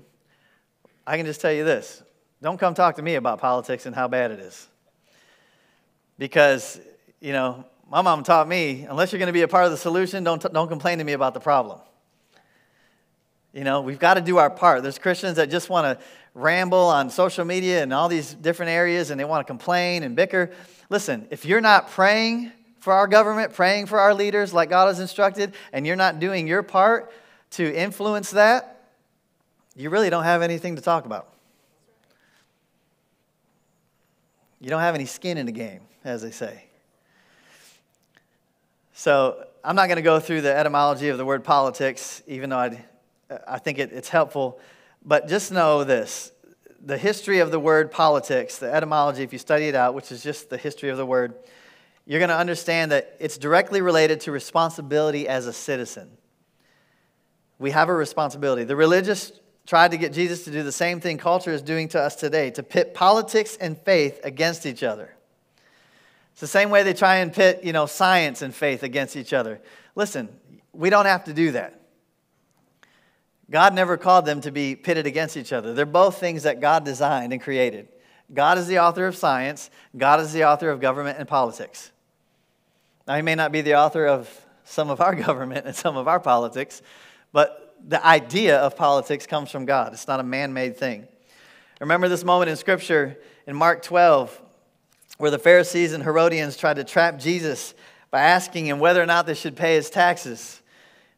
I 1.07 1.17
can 1.17 1.25
just 1.25 1.41
tell 1.41 1.51
you 1.51 1.63
this 1.63 2.03
don't 2.41 2.57
come 2.57 2.73
talk 2.73 2.97
to 2.97 3.01
me 3.01 3.15
about 3.15 3.39
politics 3.39 3.85
and 3.85 3.95
how 3.95 4.09
bad 4.09 4.31
it 4.31 4.39
is. 4.39 4.67
Because, 6.17 6.79
you 7.21 7.31
know, 7.31 7.63
my 7.89 8.01
mom 8.01 8.23
taught 8.23 8.49
me 8.49 8.85
unless 8.89 9.11
you're 9.11 9.19
going 9.19 9.27
to 9.27 9.33
be 9.33 9.43
a 9.43 9.47
part 9.47 9.63
of 9.63 9.71
the 9.71 9.77
solution, 9.77 10.25
don't, 10.25 10.41
don't 10.51 10.67
complain 10.67 10.97
to 10.97 11.05
me 11.05 11.13
about 11.13 11.33
the 11.33 11.39
problem. 11.39 11.79
You 13.53 13.63
know, 13.63 13.81
we've 13.81 13.99
got 13.99 14.15
to 14.15 14.21
do 14.21 14.37
our 14.37 14.49
part. 14.49 14.81
There's 14.81 14.97
Christians 14.97 15.37
that 15.37 15.49
just 15.49 15.69
want 15.69 15.85
to 15.85 16.05
ramble 16.33 16.79
on 16.79 17.11
social 17.11 17.45
media 17.45 17.83
and 17.83 17.93
all 17.93 18.09
these 18.09 18.33
different 18.33 18.71
areas 18.71 19.11
and 19.11 19.19
they 19.19 19.25
want 19.25 19.45
to 19.45 19.49
complain 19.49 20.01
and 20.01 20.15
bicker. 20.15 20.49
Listen, 20.89 21.27
if 21.29 21.45
you're 21.45 21.61
not 21.61 21.91
praying 21.91 22.51
for 22.79 22.91
our 22.91 23.07
government, 23.07 23.53
praying 23.53 23.85
for 23.85 23.99
our 23.99 24.13
leaders 24.13 24.53
like 24.53 24.69
God 24.69 24.87
has 24.87 24.99
instructed, 24.99 25.53
and 25.71 25.87
you're 25.87 25.95
not 25.95 26.19
doing 26.19 26.47
your 26.47 26.63
part, 26.63 27.13
to 27.51 27.73
influence 27.73 28.31
that, 28.31 28.89
you 29.75 29.89
really 29.89 30.09
don't 30.09 30.23
have 30.23 30.41
anything 30.41 30.75
to 30.75 30.81
talk 30.81 31.05
about. 31.05 31.29
You 34.59 34.69
don't 34.69 34.81
have 34.81 34.95
any 34.95 35.05
skin 35.05 35.37
in 35.37 35.45
the 35.45 35.51
game, 35.51 35.81
as 36.03 36.21
they 36.21 36.31
say. 36.31 36.65
So 38.93 39.45
I'm 39.63 39.75
not 39.75 39.87
going 39.87 39.97
to 39.97 40.01
go 40.03 40.19
through 40.19 40.41
the 40.41 40.55
etymology 40.55 41.09
of 41.09 41.17
the 41.17 41.25
word 41.25 41.43
politics, 41.43 42.21
even 42.27 42.49
though 42.49 42.57
I'd, 42.57 42.83
I 43.47 43.59
think 43.59 43.79
it, 43.79 43.91
it's 43.91 44.09
helpful. 44.09 44.59
But 45.05 45.27
just 45.27 45.51
know 45.51 45.83
this 45.83 46.31
the 46.85 46.97
history 46.97 47.39
of 47.39 47.49
the 47.49 47.59
word 47.59 47.91
politics, 47.91 48.57
the 48.57 48.73
etymology, 48.73 49.23
if 49.23 49.31
you 49.31 49.39
study 49.39 49.69
it 49.69 49.75
out, 49.75 49.93
which 49.93 50.11
is 50.11 50.21
just 50.21 50.49
the 50.49 50.57
history 50.57 50.89
of 50.89 50.97
the 50.97 51.05
word, 51.05 51.33
you're 52.05 52.19
going 52.19 52.29
to 52.29 52.37
understand 52.37 52.91
that 52.91 53.15
it's 53.19 53.37
directly 53.37 53.81
related 53.81 54.19
to 54.21 54.31
responsibility 54.31 55.27
as 55.27 55.47
a 55.47 55.53
citizen. 55.53 56.09
We 57.57 57.71
have 57.71 57.87
a 57.87 57.93
responsibility. 57.93 58.65
The 58.65 58.75
religious 58.75 59.31
tried 59.65 59.91
to 59.91 59.97
get 59.97 60.11
Jesus 60.11 60.43
to 60.43 60.51
do 60.51 60.63
the 60.63 60.73
same 60.73 60.99
thing 60.99 61.17
culture 61.17 61.51
is 61.51 61.61
doing 61.61 61.87
to 61.89 62.01
us 62.01 62.17
today 62.17 62.51
to 62.51 62.63
pit 62.63 62.93
politics 62.93 63.55
and 63.55 63.77
faith 63.77 64.19
against 64.25 64.65
each 64.65 64.83
other. 64.83 65.15
It's 66.33 66.41
the 66.41 66.47
same 66.47 66.69
way 66.69 66.83
they 66.83 66.93
try 66.93 67.17
and 67.17 67.31
pit, 67.31 67.61
you 67.63 67.71
know, 67.71 67.85
science 67.85 68.41
and 68.41 68.53
faith 68.53 68.83
against 68.83 69.15
each 69.15 69.31
other. 69.31 69.61
Listen, 69.95 70.27
we 70.73 70.89
don't 70.89 71.05
have 71.05 71.23
to 71.25 71.33
do 71.33 71.51
that. 71.51 71.79
God 73.49 73.73
never 73.73 73.97
called 73.97 74.25
them 74.25 74.41
to 74.41 74.51
be 74.51 74.75
pitted 74.75 75.05
against 75.05 75.37
each 75.37 75.53
other. 75.53 75.73
They're 75.73 75.85
both 75.85 76.17
things 76.17 76.43
that 76.43 76.59
God 76.59 76.85
designed 76.85 77.33
and 77.33 77.41
created. 77.41 77.87
God 78.33 78.57
is 78.57 78.67
the 78.67 78.79
author 78.79 79.05
of 79.05 79.15
science, 79.15 79.69
God 79.95 80.19
is 80.19 80.33
the 80.33 80.45
author 80.45 80.69
of 80.69 80.79
government 80.79 81.19
and 81.19 81.27
politics. 81.27 81.91
Now, 83.07 83.15
He 83.15 83.21
may 83.21 83.35
not 83.35 83.51
be 83.51 83.61
the 83.61 83.75
author 83.75 84.07
of 84.07 84.29
some 84.63 84.89
of 84.89 85.01
our 85.01 85.13
government 85.27 85.65
and 85.65 85.75
some 85.75 85.97
of 85.97 86.07
our 86.07 86.19
politics, 86.19 86.81
but 87.31 87.75
the 87.85 88.03
idea 88.05 88.57
of 88.57 88.77
politics 88.77 89.27
comes 89.27 89.51
from 89.51 89.65
God, 89.65 89.93
it's 89.93 90.07
not 90.07 90.19
a 90.19 90.23
man 90.23 90.53
made 90.53 90.77
thing. 90.77 91.07
Remember 91.79 92.07
this 92.07 92.23
moment 92.23 92.49
in 92.49 92.55
Scripture 92.55 93.17
in 93.45 93.55
Mark 93.55 93.81
12 93.81 94.41
where 95.17 95.31
the 95.31 95.39
Pharisees 95.39 95.93
and 95.93 96.03
Herodians 96.03 96.57
tried 96.57 96.75
to 96.75 96.83
trap 96.83 97.19
Jesus 97.19 97.73
by 98.09 98.21
asking 98.21 98.67
him 98.67 98.79
whether 98.79 99.01
or 99.01 99.05
not 99.05 99.25
they 99.25 99.33
should 99.33 99.55
pay 99.55 99.75
his 99.75 99.89
taxes. 99.89 100.61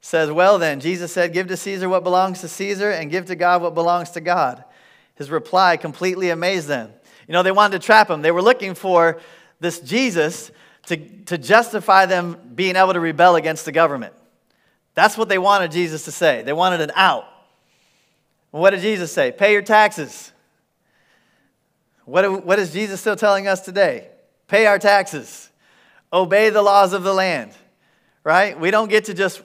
Says, 0.06 0.32
Well, 0.32 0.60
then, 0.60 0.82
Jesus 0.82 1.12
said, 1.12 1.34
Give 1.34 1.48
to 1.48 1.58
Caesar 1.58 1.90
what 1.90 2.04
belongs 2.04 2.42
to 2.42 2.48
Caesar 2.48 2.92
and 2.92 3.10
give 3.10 3.26
to 3.26 3.36
God 3.36 3.64
what 3.64 3.74
belongs 3.74 4.12
to 4.12 4.22
God. 4.22 4.64
His 5.16 5.32
reply 5.32 5.78
completely 5.78 6.30
amazed 6.30 6.68
them. 6.68 6.94
You 7.28 7.34
know, 7.34 7.42
they 7.42 7.52
wanted 7.52 7.82
to 7.82 7.84
trap 7.84 8.12
him. 8.12 8.22
They 8.22 8.30
were 8.30 8.44
looking 8.44 8.76
for 8.76 9.20
this 9.60 9.80
Jesus 9.80 10.52
to, 10.86 10.98
to 10.98 11.40
justify 11.40 12.06
them 12.06 12.38
being 12.54 12.76
able 12.76 12.94
to 12.94 13.00
rebel 13.00 13.36
against 13.36 13.66
the 13.66 13.72
government. 13.72 14.14
That's 14.94 15.18
what 15.18 15.28
they 15.28 15.40
wanted 15.40 15.72
Jesus 15.72 16.06
to 16.06 16.12
say. 16.12 16.44
They 16.44 16.54
wanted 16.54 16.82
an 16.82 16.92
out. 16.94 17.26
what 18.52 18.70
did 18.70 18.82
Jesus 18.82 19.12
say? 19.12 19.32
Pay 19.32 19.54
your 19.54 19.64
taxes. 19.64 20.32
What, 22.04 22.46
what 22.46 22.60
is 22.60 22.72
Jesus 22.72 23.02
still 23.02 23.16
telling 23.16 23.48
us 23.48 23.62
today? 23.62 24.10
Pay 24.48 24.68
our 24.68 24.78
taxes. 24.78 25.50
Obey 26.14 26.52
the 26.52 26.62
laws 26.62 26.94
of 26.94 27.02
the 27.02 27.14
land. 27.14 27.54
right? 28.24 28.60
We 28.60 28.70
don't 28.70 28.92
get 28.92 29.06
to 29.06 29.16
just, 29.16 29.42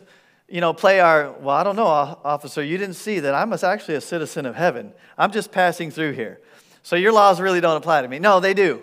you 0.50 0.61
know, 0.61 0.75
play 0.75 0.99
our, 0.99 1.30
well, 1.30 1.57
I 1.57 1.62
don't 1.62 1.76
know, 1.76 1.87
officer, 1.87 2.62
you 2.62 2.76
didn't 2.76 2.97
see 2.97 3.21
that 3.21 3.35
I'm 3.35 3.52
actually 3.52 3.95
a 3.95 4.00
citizen 4.00 4.47
of 4.47 4.57
heaven. 4.57 4.92
I'm 5.16 5.30
just 5.30 5.52
passing 5.52 5.92
through 5.92 6.12
here. 6.12 6.40
So 6.83 6.97
your 6.97 7.12
laws 7.12 7.40
really 7.40 7.61
don't 7.61 7.76
apply 7.76 8.02
to 8.02 8.09
me. 8.09 8.19
No, 8.19 8.40
they 8.40 8.52
do. 8.52 8.83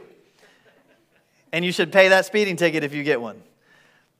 And 1.52 1.66
you 1.66 1.74
should 1.74 1.92
pay 1.92 2.08
that 2.10 2.26
speeding 2.26 2.56
ticket 2.56 2.86
if 2.86 2.94
you 2.94 3.04
get 3.04 3.20
one 3.20 3.44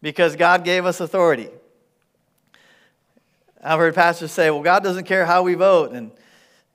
because 0.02 0.36
God 0.36 0.66
gave 0.66 0.86
us 0.86 1.00
authority. 1.00 1.50
I've 3.64 3.80
heard 3.80 3.96
pastors 3.96 4.32
say, 4.32 4.52
well, 4.52 4.62
God 4.62 4.84
doesn't 4.84 5.06
care 5.06 5.26
how 5.26 5.44
we 5.44 5.54
vote 5.54 5.92
and, 5.92 6.12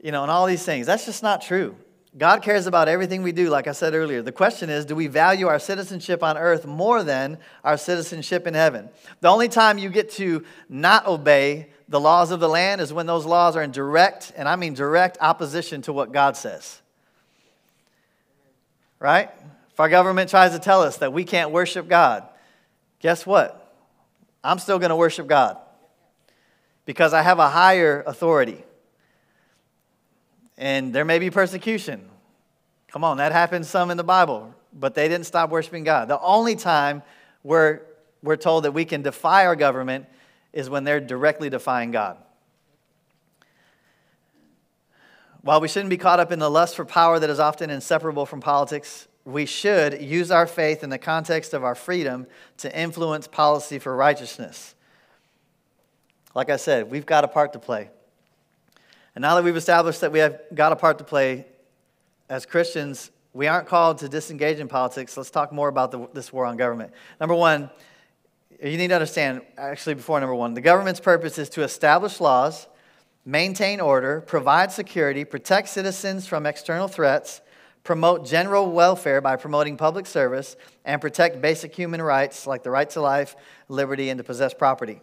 you 0.03 0.11
know, 0.11 0.23
and 0.23 0.31
all 0.31 0.47
these 0.47 0.65
things. 0.65 0.87
That's 0.87 1.05
just 1.05 1.23
not 1.23 1.43
true. 1.43 1.77
God 2.17 2.43
cares 2.43 2.67
about 2.67 2.89
everything 2.89 3.23
we 3.23 3.33
do, 3.33 3.49
like 3.49 3.67
I 3.67 3.73
said 3.73 3.95
earlier. 3.95 4.21
The 4.21 4.33
question 4.33 4.69
is 4.69 4.85
do 4.85 4.95
we 4.95 5.07
value 5.07 5.47
our 5.47 5.59
citizenship 5.59 6.23
on 6.23 6.37
earth 6.37 6.67
more 6.67 7.03
than 7.03 7.39
our 7.65 7.79
citizenship 7.79 8.47
in 8.47 8.53
heaven? 8.53 8.91
The 9.21 9.29
only 9.29 9.49
time 9.49 9.79
you 9.79 9.89
get 9.89 10.11
to 10.13 10.45
not 10.69 11.07
obey 11.07 11.69
the 11.89 12.01
laws 12.01 12.31
of 12.31 12.41
the 12.41 12.49
land 12.49 12.81
is 12.81 12.93
when 12.93 13.07
those 13.07 13.25
laws 13.25 13.57
are 13.57 13.63
in 13.63 13.71
direct, 13.71 14.33
and 14.37 14.49
I 14.49 14.57
mean 14.57 14.75
direct 14.75 15.19
opposition 15.21 15.83
to 15.83 15.93
what 15.93 16.13
God 16.13 16.37
says. 16.37 16.81
Right? 18.99 19.31
If 19.73 19.81
our 19.81 19.89
government 19.89 20.29
tries 20.29 20.53
to 20.53 20.59
tell 20.59 20.83
us 20.83 20.99
that 20.99 21.13
we 21.13 21.25
can't 21.25 21.51
worship 21.51 21.89
God, 21.89 22.25
guess 23.01 23.27
what? 23.27 23.75
I'm 24.45 24.59
still 24.59 24.79
going 24.79 24.91
to 24.91 24.97
worship 24.97 25.27
God 25.27 25.57
because 26.85 27.15
I 27.15 27.23
have 27.23 27.39
a 27.39 27.49
higher 27.49 28.03
authority. 28.07 28.65
And 30.59 30.93
there 30.93 31.05
may 31.05 31.19
be 31.19 31.31
persecution. 31.31 32.09
Come 32.89 33.05
on, 33.05 33.17
that 33.17 33.33
happens 33.33 33.69
some 33.69 33.91
in 33.91 33.97
the 33.97 34.05
Bible, 34.05 34.55
but 34.73 34.95
they 34.95 35.09
didn't 35.09 35.27
stop 35.27 35.51
worshiping 35.51 35.85
God. 35.85 36.09
The 36.09 36.21
only 36.21 36.57
time 36.57 37.03
we're, 37.43 37.81
we're 38.23 38.37
told 38.37 38.65
that 38.65 38.73
we 38.73 38.85
can 38.85 39.03
defy 39.03 39.47
our 39.47 39.57
government 39.57 40.07
is 40.53 40.69
when 40.69 40.85
they're 40.85 41.01
directly 41.01 41.49
defying 41.49 41.91
God. 41.91 42.19
While 45.41 45.61
we 45.61 45.69
shouldn't 45.69 45.91
be 45.91 45.97
caught 45.97 46.21
up 46.21 46.31
in 46.31 46.39
the 46.39 46.51
lust 46.51 46.77
for 46.77 46.85
power 46.85 47.19
that 47.19 47.31
is 47.31 47.41
often 47.41 47.71
inseparable 47.71 48.27
from 48.27 48.41
politics, 48.41 49.09
we 49.25 49.47
should 49.47 50.01
use 50.01 50.31
our 50.31 50.47
faith 50.47 50.85
in 50.85 50.91
the 50.91 50.99
context 50.99 51.55
of 51.55 51.65
our 51.65 51.75
freedom 51.75 52.27
to 52.59 52.79
influence 52.79 53.27
policy 53.27 53.79
for 53.79 53.97
righteousness. 53.97 54.75
Like 56.35 56.51
I 56.51 56.57
said, 56.57 56.91
we've 56.91 57.07
got 57.07 57.25
a 57.25 57.29
part 57.29 57.53
to 57.55 57.59
play. 57.59 57.91
And 59.15 59.23
now 59.23 59.35
that 59.35 59.45
we've 59.45 59.57
established 59.57 60.01
that 60.01 60.13
we 60.13 60.21
have 60.21 60.41
got 60.55 60.73
a 60.73 60.77
part 60.77 60.99
to 60.99 61.05
play 61.05 61.47
as 62.29 62.47
Christians, 62.47 63.11
we 63.35 63.47
aren't 63.47 63.69
called 63.69 63.99
to 63.99 64.09
disengage 64.09 64.59
in 64.59 64.69
politics. 64.69 65.17
Let's 65.17 65.31
talk 65.31 65.53
more 65.53 65.69
about 65.69 65.91
the, 65.91 66.09
this 66.15 66.33
war 66.33 66.47
on 66.47 66.57
government. 66.57 66.93
Number 67.21 67.35
one, 67.35 67.71
you 68.63 68.77
need 68.77 68.89
to 68.89 68.95
understand, 68.95 69.43
actually, 69.59 69.95
before 69.95 70.21
number 70.21 70.35
one, 70.35 70.55
the 70.55 70.61
government's 70.61 71.01
purpose 71.01 71.39
is 71.39 71.49
to 71.51 71.63
establish 71.63 72.21
laws, 72.21 72.69
maintain 73.25 73.81
order, 73.81 74.21
provide 74.21 74.71
security, 74.71 75.25
protect 75.25 75.69
citizens 75.69 76.27
from 76.27 76.47
external 76.47 76.89
threats, 76.89 77.41
promote 77.85 78.25
general 78.25 78.71
welfare 78.71 79.21
by 79.21 79.37
promoting 79.37 79.77
public 79.77 80.07
service, 80.07 80.57
and 80.85 81.01
protect 81.01 81.43
basic 81.43 81.75
human 81.75 82.01
rights 82.01 82.47
like 82.47 82.63
the 82.63 82.71
right 82.71 82.89
to 82.91 83.01
life, 83.01 83.35
liberty, 83.69 84.11
and 84.11 84.19
to 84.19 84.25
possess 84.25 84.55
property. 84.55 85.01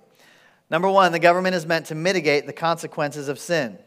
Number 0.69 0.89
one, 0.89 1.11
the 1.11 1.19
government 1.19 1.55
is 1.55 1.65
meant 1.65 1.87
to 1.87 1.95
mitigate 1.95 2.45
the 2.45 2.53
consequences 2.53 3.27
of 3.27 3.39
sin. 3.39 3.77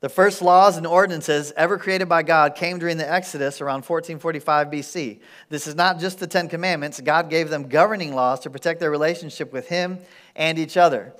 The 0.00 0.08
first 0.08 0.40
laws 0.40 0.78
and 0.78 0.86
ordinances 0.86 1.52
ever 1.58 1.76
created 1.76 2.08
by 2.08 2.22
God 2.22 2.54
came 2.54 2.78
during 2.78 2.96
the 2.96 3.10
Exodus 3.10 3.60
around 3.60 3.84
1445 3.84 4.68
BC. 4.68 5.20
This 5.50 5.66
is 5.66 5.74
not 5.74 6.00
just 6.00 6.18
the 6.18 6.26
Ten 6.26 6.48
Commandments, 6.48 7.00
God 7.02 7.28
gave 7.28 7.50
them 7.50 7.68
governing 7.68 8.14
laws 8.14 8.40
to 8.40 8.50
protect 8.50 8.80
their 8.80 8.90
relationship 8.90 9.52
with 9.52 9.68
Him 9.68 9.98
and 10.34 10.58
each 10.58 10.78
other. 10.78 11.12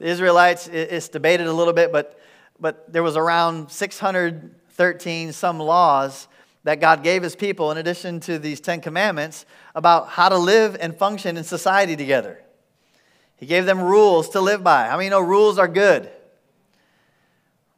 The 0.00 0.06
Israelites, 0.06 0.66
it's 0.66 1.08
debated 1.08 1.46
a 1.46 1.52
little 1.52 1.72
bit, 1.72 1.92
but, 1.92 2.18
but 2.58 2.92
there 2.92 3.04
was 3.04 3.16
around 3.16 3.70
613 3.70 5.32
some 5.32 5.60
laws 5.60 6.26
that 6.64 6.80
God 6.80 7.04
gave 7.04 7.22
His 7.22 7.36
people, 7.36 7.70
in 7.70 7.78
addition 7.78 8.18
to 8.20 8.36
these 8.36 8.60
Ten 8.60 8.80
Commandments, 8.80 9.46
about 9.76 10.08
how 10.08 10.28
to 10.28 10.38
live 10.38 10.76
and 10.80 10.96
function 10.96 11.36
in 11.36 11.44
society 11.44 11.94
together. 11.94 12.42
He 13.36 13.46
gave 13.46 13.64
them 13.64 13.80
rules 13.80 14.28
to 14.30 14.40
live 14.40 14.64
by. 14.64 14.88
How 14.88 14.96
many 14.96 15.08
know 15.08 15.20
rules 15.20 15.56
are 15.56 15.68
good? 15.68 16.10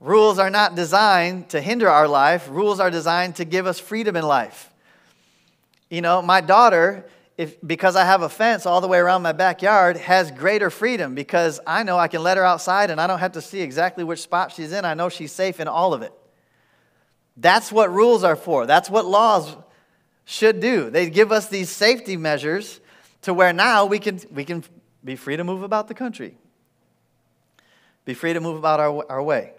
Rules 0.04 0.38
are 0.38 0.50
not 0.50 0.74
designed 0.74 1.48
to 1.48 1.62
hinder 1.62 1.88
our 1.88 2.06
life, 2.06 2.46
rules 2.50 2.78
are 2.78 2.90
designed 2.90 3.36
to 3.36 3.46
give 3.46 3.66
us 3.66 3.80
freedom 3.80 4.16
in 4.16 4.22
life. 4.26 4.70
You 5.88 6.02
know, 6.02 6.20
my 6.20 6.42
daughter, 6.42 7.06
if, 7.38 7.56
because 7.66 7.96
I 7.96 8.04
have 8.04 8.20
a 8.20 8.28
fence 8.28 8.66
all 8.66 8.82
the 8.82 8.86
way 8.86 8.98
around 8.98 9.22
my 9.22 9.32
backyard, 9.32 9.96
has 9.96 10.30
greater 10.30 10.68
freedom 10.68 11.14
because 11.14 11.58
I 11.66 11.84
know 11.84 11.96
I 11.96 12.08
can 12.08 12.22
let 12.22 12.36
her 12.36 12.44
outside 12.44 12.90
and 12.90 13.00
I 13.00 13.06
don't 13.06 13.18
have 13.18 13.32
to 13.32 13.40
see 13.40 13.62
exactly 13.62 14.04
which 14.04 14.20
spot 14.20 14.52
she's 14.52 14.72
in. 14.72 14.84
I 14.84 14.92
know 14.92 15.08
she's 15.08 15.32
safe 15.32 15.58
in 15.58 15.68
all 15.68 15.94
of 15.94 16.02
it. 16.02 16.12
That's 17.38 17.72
what 17.72 17.90
rules 17.90 18.24
are 18.24 18.36
for. 18.36 18.66
That's 18.66 18.90
what 18.90 19.06
laws 19.06 19.56
should 20.26 20.60
do. 20.60 20.90
They 20.90 21.08
give 21.08 21.32
us 21.32 21.48
these 21.48 21.70
safety 21.70 22.18
measures 22.18 22.78
to 23.22 23.32
where 23.32 23.54
now 23.54 23.86
we 23.86 23.98
can, 23.98 24.20
we 24.30 24.44
can 24.44 24.64
be 25.02 25.16
free 25.16 25.38
to 25.38 25.44
move 25.44 25.62
about 25.62 25.88
the 25.88 25.94
country, 25.94 26.36
be 28.04 28.12
free 28.12 28.34
to 28.34 28.40
move 28.40 28.58
about 28.58 28.80
our, 28.80 29.10
our 29.10 29.22
way. 29.22 29.54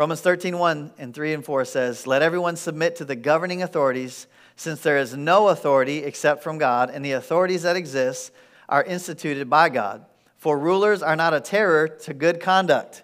Romans 0.00 0.22
13, 0.22 0.58
1 0.58 0.92
and 0.96 1.14
3 1.14 1.34
and 1.34 1.44
4 1.44 1.66
says, 1.66 2.06
Let 2.06 2.22
everyone 2.22 2.56
submit 2.56 2.96
to 2.96 3.04
the 3.04 3.14
governing 3.14 3.62
authorities, 3.62 4.26
since 4.56 4.80
there 4.80 4.96
is 4.96 5.14
no 5.14 5.48
authority 5.48 5.98
except 5.98 6.42
from 6.42 6.56
God, 6.56 6.88
and 6.88 7.04
the 7.04 7.12
authorities 7.12 7.64
that 7.64 7.76
exist 7.76 8.32
are 8.66 8.82
instituted 8.82 9.50
by 9.50 9.68
God. 9.68 10.06
For 10.38 10.58
rulers 10.58 11.02
are 11.02 11.16
not 11.16 11.34
a 11.34 11.40
terror 11.40 11.86
to 11.86 12.14
good 12.14 12.40
conduct. 12.40 13.02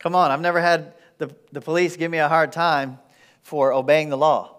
Come 0.00 0.16
on, 0.16 0.32
I've 0.32 0.40
never 0.40 0.60
had 0.60 0.92
the, 1.18 1.32
the 1.52 1.60
police 1.60 1.96
give 1.96 2.10
me 2.10 2.18
a 2.18 2.28
hard 2.28 2.50
time 2.50 2.98
for 3.42 3.72
obeying 3.72 4.08
the 4.08 4.18
law. 4.18 4.56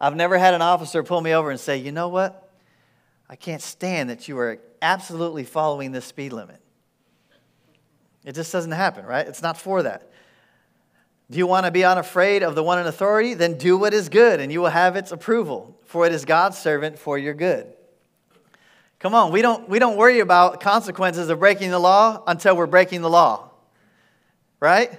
I've 0.00 0.16
never 0.16 0.38
had 0.38 0.54
an 0.54 0.62
officer 0.62 1.02
pull 1.02 1.20
me 1.20 1.34
over 1.34 1.50
and 1.50 1.60
say, 1.60 1.76
You 1.76 1.92
know 1.92 2.08
what? 2.08 2.50
I 3.28 3.36
can't 3.36 3.60
stand 3.60 4.08
that 4.08 4.28
you 4.28 4.38
are 4.38 4.58
absolutely 4.80 5.44
following 5.44 5.92
this 5.92 6.06
speed 6.06 6.32
limit. 6.32 6.62
It 8.24 8.34
just 8.34 8.50
doesn't 8.50 8.72
happen, 8.72 9.04
right? 9.04 9.28
It's 9.28 9.42
not 9.42 9.58
for 9.58 9.82
that. 9.82 10.09
Do 11.30 11.38
you 11.38 11.46
want 11.46 11.64
to 11.64 11.70
be 11.70 11.84
unafraid 11.84 12.42
of 12.42 12.56
the 12.56 12.62
one 12.62 12.80
in 12.80 12.86
authority? 12.86 13.34
Then 13.34 13.56
do 13.56 13.78
what 13.78 13.94
is 13.94 14.08
good, 14.08 14.40
and 14.40 14.50
you 14.50 14.60
will 14.60 14.70
have 14.70 14.96
its 14.96 15.12
approval, 15.12 15.78
for 15.84 16.04
it 16.04 16.12
is 16.12 16.24
God's 16.24 16.58
servant 16.58 16.98
for 16.98 17.16
your 17.16 17.34
good. 17.34 17.72
Come 18.98 19.14
on, 19.14 19.30
we 19.30 19.40
don't, 19.40 19.68
we 19.68 19.78
don't 19.78 19.96
worry 19.96 20.18
about 20.18 20.60
consequences 20.60 21.28
of 21.30 21.38
breaking 21.38 21.70
the 21.70 21.78
law 21.78 22.22
until 22.26 22.56
we're 22.56 22.66
breaking 22.66 23.02
the 23.02 23.08
law, 23.08 23.50
right? 24.58 24.98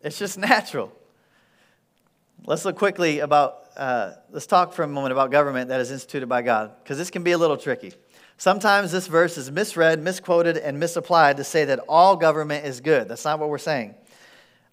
It's 0.00 0.18
just 0.18 0.38
natural. 0.38 0.92
Let's 2.46 2.64
look 2.64 2.76
quickly 2.76 3.18
about, 3.18 3.64
uh, 3.76 4.12
let's 4.30 4.46
talk 4.46 4.72
for 4.74 4.84
a 4.84 4.88
moment 4.88 5.10
about 5.10 5.32
government 5.32 5.70
that 5.70 5.80
is 5.80 5.90
instituted 5.90 6.28
by 6.28 6.42
God, 6.42 6.70
because 6.82 6.98
this 6.98 7.10
can 7.10 7.24
be 7.24 7.32
a 7.32 7.38
little 7.38 7.56
tricky. 7.56 7.92
Sometimes 8.36 8.92
this 8.92 9.08
verse 9.08 9.36
is 9.38 9.50
misread, 9.50 10.00
misquoted, 10.00 10.56
and 10.56 10.78
misapplied 10.78 11.36
to 11.38 11.44
say 11.44 11.64
that 11.64 11.80
all 11.88 12.16
government 12.16 12.64
is 12.64 12.80
good. 12.80 13.08
That's 13.08 13.24
not 13.24 13.40
what 13.40 13.48
we're 13.48 13.58
saying. 13.58 13.94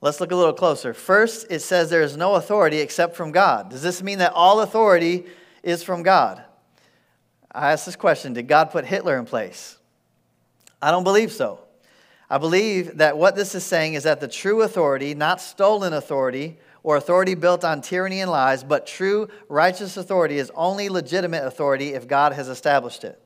Let's 0.01 0.19
look 0.19 0.31
a 0.31 0.35
little 0.35 0.53
closer. 0.53 0.95
First, 0.95 1.47
it 1.51 1.59
says 1.59 1.91
there 1.91 2.01
is 2.01 2.17
no 2.17 2.33
authority 2.33 2.79
except 2.79 3.15
from 3.15 3.31
God. 3.31 3.69
Does 3.69 3.83
this 3.83 4.01
mean 4.01 4.17
that 4.17 4.33
all 4.33 4.61
authority 4.61 5.25
is 5.61 5.83
from 5.83 6.01
God? 6.01 6.43
I 7.51 7.71
ask 7.71 7.85
this 7.85 7.95
question 7.95 8.33
Did 8.33 8.47
God 8.47 8.71
put 8.71 8.83
Hitler 8.83 9.17
in 9.17 9.25
place? 9.25 9.77
I 10.81 10.89
don't 10.89 11.03
believe 11.03 11.31
so. 11.31 11.59
I 12.31 12.39
believe 12.39 12.97
that 12.97 13.17
what 13.17 13.35
this 13.35 13.53
is 13.53 13.63
saying 13.63 13.93
is 13.93 14.03
that 14.03 14.21
the 14.21 14.27
true 14.27 14.63
authority, 14.63 15.13
not 15.13 15.39
stolen 15.39 15.93
authority 15.93 16.57
or 16.81 16.95
authority 16.95 17.35
built 17.35 17.63
on 17.63 17.81
tyranny 17.81 18.21
and 18.21 18.31
lies, 18.31 18.63
but 18.63 18.87
true 18.87 19.27
righteous 19.49 19.97
authority 19.97 20.37
is 20.37 20.51
only 20.55 20.89
legitimate 20.89 21.45
authority 21.45 21.93
if 21.93 22.07
God 22.07 22.33
has 22.33 22.47
established 22.47 23.03
it. 23.03 23.21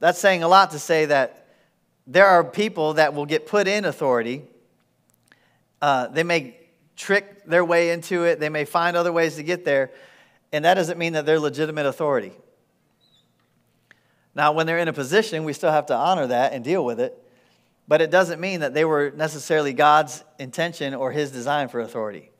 That's 0.00 0.18
saying 0.18 0.42
a 0.42 0.48
lot 0.48 0.72
to 0.72 0.78
say 0.78 1.06
that 1.06 1.46
there 2.06 2.26
are 2.26 2.44
people 2.44 2.94
that 2.94 3.14
will 3.14 3.24
get 3.24 3.46
put 3.46 3.66
in 3.66 3.86
authority 3.86 4.42
uh, 5.82 6.08
they 6.08 6.22
may 6.22 6.58
trick 6.96 7.44
their 7.44 7.64
way 7.64 7.90
into 7.90 8.24
it, 8.24 8.40
they 8.40 8.48
may 8.48 8.64
find 8.64 8.96
other 8.96 9.12
ways 9.12 9.36
to 9.36 9.42
get 9.42 9.64
there, 9.64 9.90
and 10.52 10.64
that 10.64 10.74
doesn't 10.74 10.98
mean 10.98 11.12
that 11.12 11.26
they're 11.26 11.40
legitimate 11.40 11.86
authority. 11.86 12.32
Now, 14.34 14.52
when 14.52 14.66
they're 14.66 14.78
in 14.78 14.88
a 14.88 14.92
position, 14.92 15.44
we 15.44 15.52
still 15.52 15.72
have 15.72 15.86
to 15.86 15.94
honor 15.94 16.26
that 16.26 16.52
and 16.52 16.64
deal 16.64 16.84
with 16.84 17.00
it, 17.00 17.22
but 17.88 18.00
it 18.00 18.10
doesn't 18.10 18.40
mean 18.40 18.60
that 18.60 18.74
they 18.74 18.84
were 18.84 19.12
necessarily 19.14 19.72
God's 19.72 20.24
intention 20.38 20.94
or 20.94 21.12
His 21.12 21.30
design 21.30 21.68
for 21.68 21.80
authority. 21.80 22.30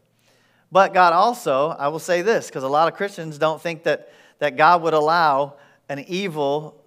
But 0.73 0.93
God 0.93 1.13
also, 1.13 1.69
I 1.69 1.89
will 1.89 1.99
say 1.99 2.23
this, 2.23 2.49
because 2.49 2.65
a 2.65 2.69
lot 2.69 2.89
of 2.89 2.95
Christians 2.95 3.39
don't 3.39 3.61
think 3.61 3.85
that, 3.85 4.11
that 4.41 4.57
God 4.57 4.83
would 4.83 4.95
allow 4.95 5.57
an 5.89 6.01
evil 6.09 6.83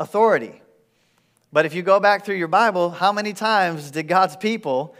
authority. 0.00 0.62
But 1.52 1.66
if 1.66 1.74
you 1.74 1.82
go 1.82 2.00
back 2.00 2.24
through 2.24 2.36
your 2.36 2.48
Bible, 2.48 2.90
how 2.90 3.12
many 3.12 3.32
times 3.32 3.90
did 3.90 4.08
God's 4.08 4.36
people 4.36 4.94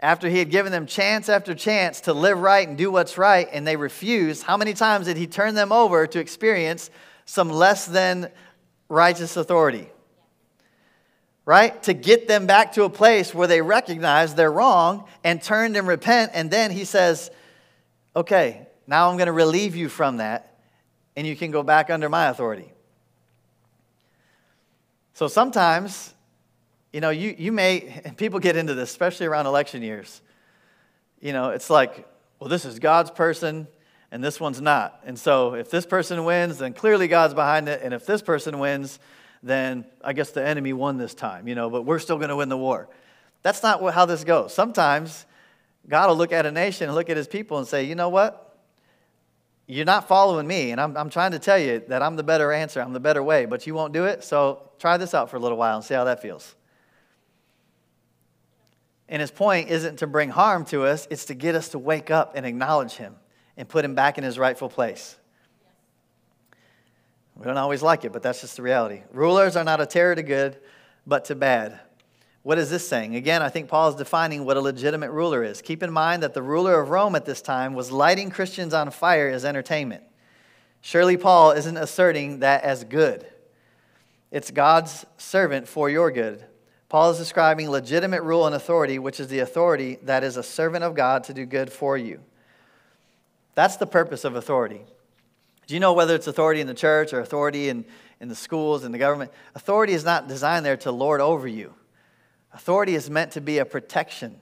after 0.00 0.28
he 0.28 0.38
had 0.38 0.50
given 0.50 0.72
them 0.72 0.86
chance 0.86 1.28
after 1.28 1.54
chance 1.54 2.02
to 2.02 2.12
live 2.12 2.38
right 2.38 2.66
and 2.66 2.76
do 2.76 2.90
what's 2.90 3.16
right, 3.16 3.48
and 3.52 3.66
they 3.66 3.76
refused, 3.76 4.42
how 4.42 4.56
many 4.56 4.74
times 4.74 5.06
did 5.06 5.16
he 5.16 5.26
turn 5.26 5.54
them 5.54 5.72
over 5.72 6.06
to 6.06 6.18
experience 6.18 6.90
some 7.24 7.50
less 7.50 7.86
than 7.86 8.30
righteous 8.88 9.36
authority. 9.36 9.88
Right? 11.46 11.82
To 11.82 11.92
get 11.92 12.26
them 12.26 12.46
back 12.46 12.72
to 12.72 12.84
a 12.84 12.90
place 12.90 13.34
where 13.34 13.46
they 13.46 13.60
recognize 13.60 14.34
they're 14.34 14.50
wrong 14.50 15.06
and 15.22 15.42
turn 15.42 15.76
and 15.76 15.86
repent. 15.86 16.30
And 16.34 16.50
then 16.50 16.70
he 16.70 16.86
says, 16.86 17.30
okay, 18.16 18.66
now 18.86 19.10
I'm 19.10 19.16
going 19.16 19.26
to 19.26 19.32
relieve 19.32 19.76
you 19.76 19.88
from 19.90 20.18
that, 20.18 20.58
and 21.16 21.26
you 21.26 21.36
can 21.36 21.50
go 21.50 21.62
back 21.62 21.90
under 21.90 22.08
my 22.08 22.28
authority. 22.28 22.72
So 25.12 25.28
sometimes, 25.28 26.13
you 26.94 27.00
know, 27.00 27.10
you, 27.10 27.34
you 27.36 27.50
may, 27.50 28.12
people 28.16 28.38
get 28.38 28.56
into 28.56 28.72
this, 28.72 28.88
especially 28.88 29.26
around 29.26 29.46
election 29.46 29.82
years. 29.82 30.22
You 31.20 31.32
know, 31.32 31.50
it's 31.50 31.68
like, 31.68 32.06
well, 32.38 32.48
this 32.48 32.64
is 32.64 32.78
God's 32.78 33.10
person 33.10 33.66
and 34.12 34.22
this 34.22 34.38
one's 34.38 34.60
not. 34.60 35.00
And 35.04 35.18
so 35.18 35.54
if 35.54 35.70
this 35.70 35.86
person 35.86 36.24
wins, 36.24 36.58
then 36.58 36.72
clearly 36.72 37.08
God's 37.08 37.34
behind 37.34 37.68
it. 37.68 37.80
And 37.82 37.92
if 37.92 38.06
this 38.06 38.22
person 38.22 38.60
wins, 38.60 39.00
then 39.42 39.86
I 40.04 40.12
guess 40.12 40.30
the 40.30 40.46
enemy 40.46 40.72
won 40.72 40.96
this 40.96 41.14
time, 41.14 41.48
you 41.48 41.56
know, 41.56 41.68
but 41.68 41.82
we're 41.82 41.98
still 41.98 42.16
going 42.16 42.28
to 42.28 42.36
win 42.36 42.48
the 42.48 42.56
war. 42.56 42.88
That's 43.42 43.60
not 43.60 43.82
how 43.92 44.06
this 44.06 44.22
goes. 44.22 44.54
Sometimes 44.54 45.26
God 45.88 46.08
will 46.08 46.16
look 46.16 46.30
at 46.30 46.46
a 46.46 46.52
nation 46.52 46.86
and 46.86 46.94
look 46.94 47.10
at 47.10 47.16
his 47.16 47.26
people 47.26 47.58
and 47.58 47.66
say, 47.66 47.82
you 47.82 47.96
know 47.96 48.08
what? 48.08 48.56
You're 49.66 49.84
not 49.84 50.06
following 50.06 50.46
me, 50.46 50.70
and 50.70 50.80
I'm, 50.80 50.96
I'm 50.96 51.10
trying 51.10 51.32
to 51.32 51.38
tell 51.38 51.58
you 51.58 51.82
that 51.88 52.02
I'm 52.02 52.16
the 52.16 52.22
better 52.22 52.52
answer, 52.52 52.80
I'm 52.80 52.92
the 52.92 53.00
better 53.00 53.22
way, 53.22 53.46
but 53.46 53.66
you 53.66 53.74
won't 53.74 53.92
do 53.94 54.04
it, 54.04 54.22
so 54.22 54.70
try 54.78 54.96
this 54.96 55.12
out 55.12 55.30
for 55.30 55.38
a 55.38 55.40
little 55.40 55.58
while 55.58 55.76
and 55.76 55.84
see 55.84 55.94
how 55.94 56.04
that 56.04 56.20
feels. 56.22 56.54
And 59.08 59.20
his 59.20 59.30
point 59.30 59.68
isn't 59.68 59.98
to 59.98 60.06
bring 60.06 60.30
harm 60.30 60.64
to 60.66 60.84
us, 60.84 61.06
it's 61.10 61.26
to 61.26 61.34
get 61.34 61.54
us 61.54 61.68
to 61.70 61.78
wake 61.78 62.10
up 62.10 62.32
and 62.34 62.46
acknowledge 62.46 62.94
him 62.94 63.16
and 63.56 63.68
put 63.68 63.84
him 63.84 63.94
back 63.94 64.18
in 64.18 64.24
his 64.24 64.38
rightful 64.38 64.68
place. 64.68 65.16
We 67.36 67.44
don't 67.44 67.56
always 67.56 67.82
like 67.82 68.04
it, 68.04 68.12
but 68.12 68.22
that's 68.22 68.40
just 68.40 68.56
the 68.56 68.62
reality. 68.62 69.02
Rulers 69.12 69.56
are 69.56 69.64
not 69.64 69.80
a 69.80 69.86
terror 69.86 70.14
to 70.14 70.22
good, 70.22 70.56
but 71.06 71.26
to 71.26 71.34
bad. 71.34 71.80
What 72.42 72.58
is 72.58 72.70
this 72.70 72.86
saying? 72.86 73.16
Again, 73.16 73.42
I 73.42 73.48
think 73.48 73.68
Paul 73.68 73.88
is 73.88 73.94
defining 73.94 74.44
what 74.44 74.56
a 74.56 74.60
legitimate 74.60 75.10
ruler 75.10 75.42
is. 75.42 75.62
Keep 75.62 75.82
in 75.82 75.92
mind 75.92 76.22
that 76.22 76.34
the 76.34 76.42
ruler 76.42 76.78
of 76.80 76.90
Rome 76.90 77.14
at 77.14 77.24
this 77.24 77.42
time 77.42 77.74
was 77.74 77.90
lighting 77.90 78.30
Christians 78.30 78.74
on 78.74 78.90
fire 78.90 79.28
as 79.28 79.44
entertainment. 79.44 80.02
Surely 80.80 81.16
Paul 81.16 81.52
isn't 81.52 81.76
asserting 81.76 82.40
that 82.40 82.62
as 82.62 82.84
good. 82.84 83.26
It's 84.30 84.50
God's 84.50 85.06
servant 85.16 85.66
for 85.66 85.88
your 85.88 86.10
good. 86.10 86.44
Paul 86.94 87.10
is 87.10 87.18
describing 87.18 87.68
legitimate 87.70 88.22
rule 88.22 88.46
and 88.46 88.54
authority, 88.54 89.00
which 89.00 89.18
is 89.18 89.26
the 89.26 89.40
authority 89.40 89.98
that 90.04 90.22
is 90.22 90.36
a 90.36 90.44
servant 90.44 90.84
of 90.84 90.94
God 90.94 91.24
to 91.24 91.34
do 91.34 91.44
good 91.44 91.72
for 91.72 91.98
you. 91.98 92.20
That's 93.56 93.74
the 93.74 93.86
purpose 93.88 94.24
of 94.24 94.36
authority. 94.36 94.80
Do 95.66 95.74
you 95.74 95.80
know 95.80 95.92
whether 95.92 96.14
it's 96.14 96.28
authority 96.28 96.60
in 96.60 96.68
the 96.68 96.72
church 96.72 97.12
or 97.12 97.18
authority 97.18 97.68
in, 97.68 97.84
in 98.20 98.28
the 98.28 98.36
schools 98.36 98.84
and 98.84 98.94
the 98.94 98.98
government? 98.98 99.32
Authority 99.56 99.92
is 99.92 100.04
not 100.04 100.28
designed 100.28 100.64
there 100.64 100.76
to 100.76 100.92
lord 100.92 101.20
over 101.20 101.48
you. 101.48 101.74
Authority 102.52 102.94
is 102.94 103.10
meant 103.10 103.32
to 103.32 103.40
be 103.40 103.58
a 103.58 103.64
protection, 103.64 104.36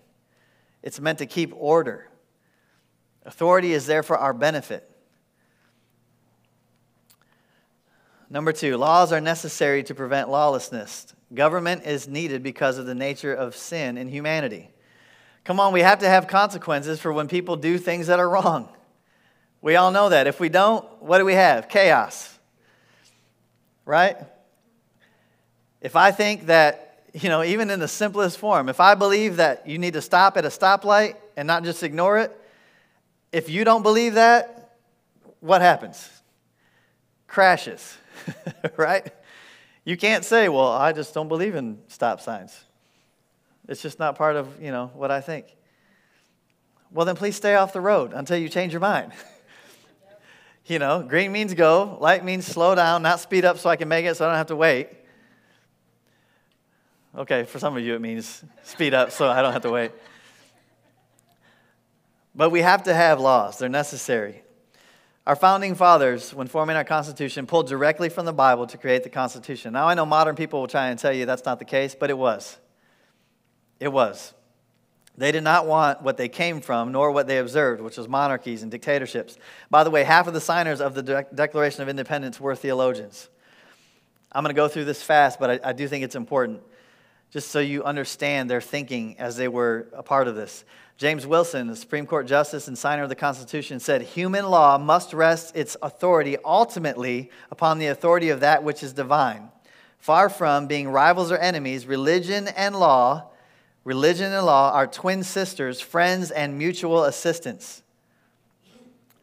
it's 0.82 1.00
meant 1.00 1.20
to 1.20 1.26
keep 1.26 1.54
order. 1.56 2.10
Authority 3.24 3.72
is 3.72 3.86
there 3.86 4.02
for 4.02 4.18
our 4.18 4.34
benefit. 4.34 4.86
Number 8.28 8.52
two, 8.52 8.76
laws 8.76 9.10
are 9.10 9.22
necessary 9.22 9.82
to 9.84 9.94
prevent 9.94 10.28
lawlessness. 10.28 11.14
Government 11.34 11.84
is 11.84 12.06
needed 12.08 12.42
because 12.42 12.78
of 12.78 12.86
the 12.86 12.94
nature 12.94 13.32
of 13.32 13.56
sin 13.56 13.96
in 13.96 14.08
humanity. 14.08 14.70
Come 15.44 15.58
on, 15.58 15.72
we 15.72 15.80
have 15.80 16.00
to 16.00 16.08
have 16.08 16.28
consequences 16.28 17.00
for 17.00 17.12
when 17.12 17.26
people 17.26 17.56
do 17.56 17.78
things 17.78 18.06
that 18.08 18.20
are 18.20 18.28
wrong. 18.28 18.68
We 19.60 19.76
all 19.76 19.90
know 19.90 20.10
that. 20.10 20.26
If 20.26 20.40
we 20.40 20.48
don't, 20.48 20.84
what 21.02 21.18
do 21.18 21.24
we 21.24 21.34
have? 21.34 21.68
Chaos. 21.68 22.38
Right? 23.84 24.16
If 25.80 25.96
I 25.96 26.10
think 26.10 26.46
that, 26.46 27.08
you 27.12 27.28
know, 27.28 27.42
even 27.42 27.70
in 27.70 27.80
the 27.80 27.88
simplest 27.88 28.38
form, 28.38 28.68
if 28.68 28.78
I 28.78 28.94
believe 28.94 29.36
that 29.36 29.66
you 29.66 29.78
need 29.78 29.94
to 29.94 30.02
stop 30.02 30.36
at 30.36 30.44
a 30.44 30.48
stoplight 30.48 31.16
and 31.36 31.46
not 31.46 31.64
just 31.64 31.82
ignore 31.82 32.18
it, 32.18 32.36
if 33.32 33.48
you 33.48 33.64
don't 33.64 33.82
believe 33.82 34.14
that, 34.14 34.76
what 35.40 35.60
happens? 35.60 36.08
Crashes, 37.26 37.96
right? 38.76 39.12
You 39.84 39.96
can't 39.96 40.24
say, 40.24 40.48
well, 40.48 40.68
I 40.68 40.92
just 40.92 41.12
don't 41.12 41.28
believe 41.28 41.54
in 41.54 41.78
stop 41.88 42.20
signs. 42.20 42.64
It's 43.68 43.82
just 43.82 43.98
not 43.98 44.16
part 44.16 44.36
of, 44.36 44.60
you 44.60 44.70
know, 44.70 44.90
what 44.94 45.10
I 45.10 45.20
think. 45.20 45.46
Well, 46.92 47.06
then 47.06 47.16
please 47.16 47.36
stay 47.36 47.54
off 47.54 47.72
the 47.72 47.80
road 47.80 48.12
until 48.12 48.36
you 48.36 48.48
change 48.48 48.72
your 48.72 48.80
mind. 48.80 49.12
You 50.64 50.78
know, 50.78 51.02
green 51.02 51.32
means 51.32 51.54
go, 51.54 51.98
light 52.00 52.24
means 52.24 52.46
slow 52.46 52.76
down, 52.76 53.02
not 53.02 53.18
speed 53.18 53.44
up 53.44 53.58
so 53.58 53.68
I 53.68 53.74
can 53.74 53.88
make 53.88 54.06
it 54.06 54.16
so 54.16 54.24
I 54.24 54.28
don't 54.28 54.36
have 54.36 54.46
to 54.46 54.56
wait. 54.56 54.88
Okay, 57.16 57.44
for 57.44 57.58
some 57.58 57.76
of 57.76 57.82
you 57.82 57.94
it 57.96 58.00
means 58.00 58.44
speed 58.62 58.94
up 58.94 59.10
so 59.10 59.28
I 59.28 59.42
don't 59.42 59.52
have 59.52 59.62
to 59.62 59.70
wait. 59.70 59.90
But 62.34 62.50
we 62.50 62.62
have 62.62 62.84
to 62.84 62.94
have 62.94 63.20
laws, 63.20 63.58
they're 63.58 63.68
necessary. 63.68 64.44
Our 65.24 65.36
founding 65.36 65.76
fathers, 65.76 66.34
when 66.34 66.48
forming 66.48 66.74
our 66.74 66.84
Constitution, 66.84 67.46
pulled 67.46 67.68
directly 67.68 68.08
from 68.08 68.26
the 68.26 68.32
Bible 68.32 68.66
to 68.66 68.76
create 68.76 69.04
the 69.04 69.08
Constitution. 69.08 69.72
Now, 69.72 69.86
I 69.86 69.94
know 69.94 70.04
modern 70.04 70.34
people 70.34 70.60
will 70.60 70.66
try 70.66 70.88
and 70.88 70.98
tell 70.98 71.12
you 71.12 71.26
that's 71.26 71.44
not 71.44 71.60
the 71.60 71.64
case, 71.64 71.94
but 71.94 72.10
it 72.10 72.18
was. 72.18 72.58
It 73.78 73.88
was. 73.88 74.34
They 75.16 75.30
did 75.30 75.44
not 75.44 75.66
want 75.66 76.02
what 76.02 76.16
they 76.16 76.28
came 76.28 76.60
from, 76.60 76.90
nor 76.90 77.12
what 77.12 77.28
they 77.28 77.38
observed, 77.38 77.80
which 77.82 77.98
was 77.98 78.08
monarchies 78.08 78.62
and 78.62 78.70
dictatorships. 78.70 79.36
By 79.70 79.84
the 79.84 79.90
way, 79.90 80.02
half 80.02 80.26
of 80.26 80.34
the 80.34 80.40
signers 80.40 80.80
of 80.80 80.94
the 80.94 81.02
De- 81.02 81.26
Declaration 81.34 81.82
of 81.82 81.88
Independence 81.88 82.40
were 82.40 82.56
theologians. 82.56 83.28
I'm 84.32 84.42
going 84.42 84.54
to 84.54 84.58
go 84.58 84.66
through 84.66 84.86
this 84.86 85.02
fast, 85.02 85.38
but 85.38 85.50
I, 85.64 85.70
I 85.70 85.72
do 85.72 85.86
think 85.86 86.02
it's 86.02 86.16
important, 86.16 86.62
just 87.32 87.50
so 87.50 87.58
you 87.58 87.82
understand 87.82 88.48
their 88.48 88.60
thinking 88.60 89.16
as 89.18 89.36
they 89.36 89.48
were 89.48 89.88
a 89.92 90.02
part 90.02 90.28
of 90.28 90.36
this. 90.36 90.64
James 90.96 91.26
Wilson, 91.26 91.66
the 91.66 91.74
Supreme 91.74 92.06
Court 92.06 92.26
Justice 92.26 92.68
and 92.68 92.78
signer 92.78 93.02
of 93.02 93.08
the 93.08 93.14
Constitution, 93.16 93.80
said 93.80 94.02
human 94.02 94.48
law 94.48 94.78
must 94.78 95.12
rest 95.12 95.56
its 95.56 95.76
authority 95.82 96.36
ultimately 96.44 97.30
upon 97.50 97.78
the 97.78 97.86
authority 97.86 98.28
of 98.28 98.40
that 98.40 98.62
which 98.62 98.82
is 98.82 98.92
divine. 98.92 99.48
Far 99.98 100.28
from 100.28 100.66
being 100.66 100.88
rivals 100.88 101.32
or 101.32 101.38
enemies, 101.38 101.86
religion 101.86 102.48
and 102.48 102.78
law 102.78 103.32
Religion 103.84 104.32
and 104.32 104.46
law 104.46 104.72
are 104.72 104.86
twin 104.86 105.24
sisters, 105.24 105.80
friends, 105.80 106.30
and 106.30 106.56
mutual 106.56 107.04
assistants. 107.04 107.82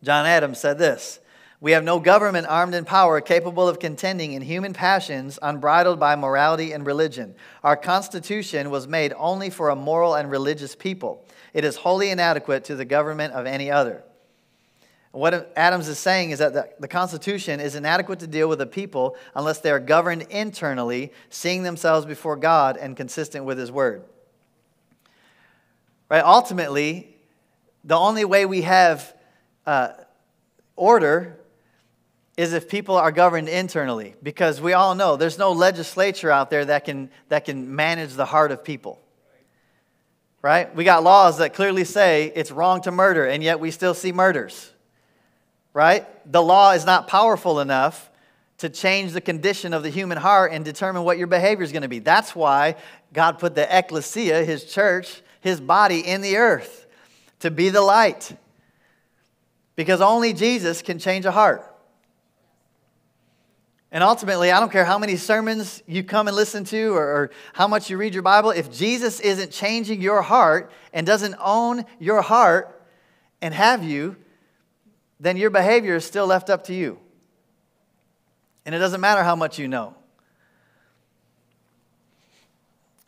John 0.03 0.25
Adams 0.25 0.59
said 0.59 0.77
this 0.77 1.19
We 1.61 1.73
have 1.73 1.83
no 1.83 1.99
government 1.99 2.47
armed 2.47 2.73
in 2.73 2.85
power 2.85 3.19
capable 3.19 3.67
of 3.67 3.79
contending 3.79 4.31
in 4.31 4.41
human 4.41 4.71
passions 4.71 5.37
unbridled 5.41 5.99
by 5.99 6.15
morality 6.15 6.71
and 6.71 6.85
religion. 6.85 7.35
Our 7.63 7.75
Constitution 7.75 8.69
was 8.69 8.87
made 8.87 9.13
only 9.17 9.49
for 9.49 9.69
a 9.69 9.75
moral 9.75 10.15
and 10.15 10.31
religious 10.31 10.73
people. 10.73 11.25
It 11.53 11.65
is 11.65 11.75
wholly 11.75 12.11
inadequate 12.11 12.63
to 12.65 12.75
the 12.75 12.85
government 12.85 13.33
of 13.33 13.45
any 13.45 13.69
other. 13.69 14.03
What 15.11 15.51
Adams 15.55 15.87
is 15.87 15.97
saying 15.97 16.31
is 16.31 16.39
that 16.39 16.79
the, 16.79 16.87
Constitution 16.87 17.59
is 17.59 17.73
inadequate 17.73 18.19
to 18.19 18.27
deal 18.27 18.47
with 18.47 18.61
a 18.61 18.67
people 18.67 19.17
unless 19.35 19.59
they 19.59 19.71
are 19.71 19.79
governed 19.79 20.27
internally, 20.29 21.11
seeing 21.29 21.63
themselves 21.63 22.05
before 22.05 22.35
God 22.35 22.77
and 22.77 22.95
consistent 22.95 23.43
with 23.43 23.57
His 23.57 23.71
Word. 23.71 24.03
Right? 26.09 26.23
Ultimately, 26.23 27.17
the 27.83 27.97
only 27.97 28.23
way 28.23 28.45
we 28.45 28.61
have 28.61 29.15
uh, 29.65 29.89
order 30.75 31.38
is 32.39 32.53
if 32.53 32.69
people 32.69 32.95
are 32.95 33.11
governed 33.11 33.49
internally, 33.49 34.15
because 34.23 34.61
we 34.61 34.71
all 34.71 34.95
know 34.95 35.17
there's 35.17 35.37
no 35.37 35.51
legislature 35.51 36.31
out 36.31 36.49
there 36.49 36.63
that 36.63 36.85
can, 36.85 37.09
that 37.27 37.43
can 37.43 37.75
manage 37.75 38.13
the 38.13 38.23
heart 38.23 38.53
of 38.53 38.63
people. 38.63 38.97
Right? 40.41 40.73
We 40.73 40.85
got 40.85 41.03
laws 41.03 41.39
that 41.39 41.53
clearly 41.53 41.83
say 41.83 42.31
it's 42.33 42.49
wrong 42.49 42.79
to 42.83 42.91
murder, 42.91 43.25
and 43.25 43.43
yet 43.43 43.59
we 43.59 43.71
still 43.71 43.93
see 43.93 44.13
murders. 44.13 44.71
Right? 45.73 46.07
The 46.31 46.41
law 46.41 46.71
is 46.71 46.85
not 46.85 47.09
powerful 47.09 47.59
enough 47.59 48.09
to 48.59 48.69
change 48.69 49.11
the 49.11 49.19
condition 49.19 49.73
of 49.73 49.83
the 49.83 49.89
human 49.89 50.17
heart 50.17 50.53
and 50.53 50.63
determine 50.63 51.03
what 51.03 51.17
your 51.17 51.27
behavior 51.27 51.65
is 51.65 51.73
going 51.73 51.81
to 51.81 51.89
be. 51.89 51.99
That's 51.99 52.33
why 52.33 52.77
God 53.11 53.39
put 53.39 53.53
the 53.53 53.67
ecclesia, 53.77 54.45
his 54.45 54.63
church, 54.63 55.23
his 55.41 55.59
body 55.59 55.99
in 55.99 56.21
the 56.21 56.37
earth 56.37 56.87
to 57.41 57.51
be 57.51 57.67
the 57.67 57.81
light. 57.81 58.33
Because 59.75 59.99
only 59.99 60.31
Jesus 60.31 60.81
can 60.81 60.99
change 60.99 61.25
a 61.25 61.31
heart. 61.31 61.65
And 63.91 64.03
ultimately, 64.03 64.51
I 64.51 64.59
don't 64.59 64.71
care 64.71 64.85
how 64.85 64.99
many 64.99 65.15
sermons 65.15 65.81
you 65.87 66.03
come 66.03 66.27
and 66.27 66.35
listen 66.35 66.63
to 66.65 66.93
or, 66.93 67.03
or, 67.03 67.31
how 67.53 67.67
much 67.67 67.89
you 67.89 67.97
read 67.97 68.13
your 68.13 68.21
Bible, 68.21 68.51
if 68.51 68.71
Jesus 68.71 69.19
isn't 69.19 69.51
changing 69.51 69.99
your 69.99 70.21
heart 70.21 70.71
and 70.93 71.07
doesn't 71.07 71.35
own 71.39 71.85
your 71.99 72.21
heart 72.21 72.83
and 73.41 73.51
have 73.53 73.83
you, 73.83 74.15
then 75.19 75.37
your 75.37 75.49
behavior 75.49 75.95
is 75.95 76.05
still 76.05 76.27
left 76.27 76.51
up 76.51 76.65
to 76.65 76.73
you. 76.73 76.99
And 78.63 78.75
it 78.75 78.79
doesn't 78.79 79.01
matter 79.01 79.23
how 79.23 79.35
much 79.35 79.57
you 79.57 79.67
know. 79.67 79.95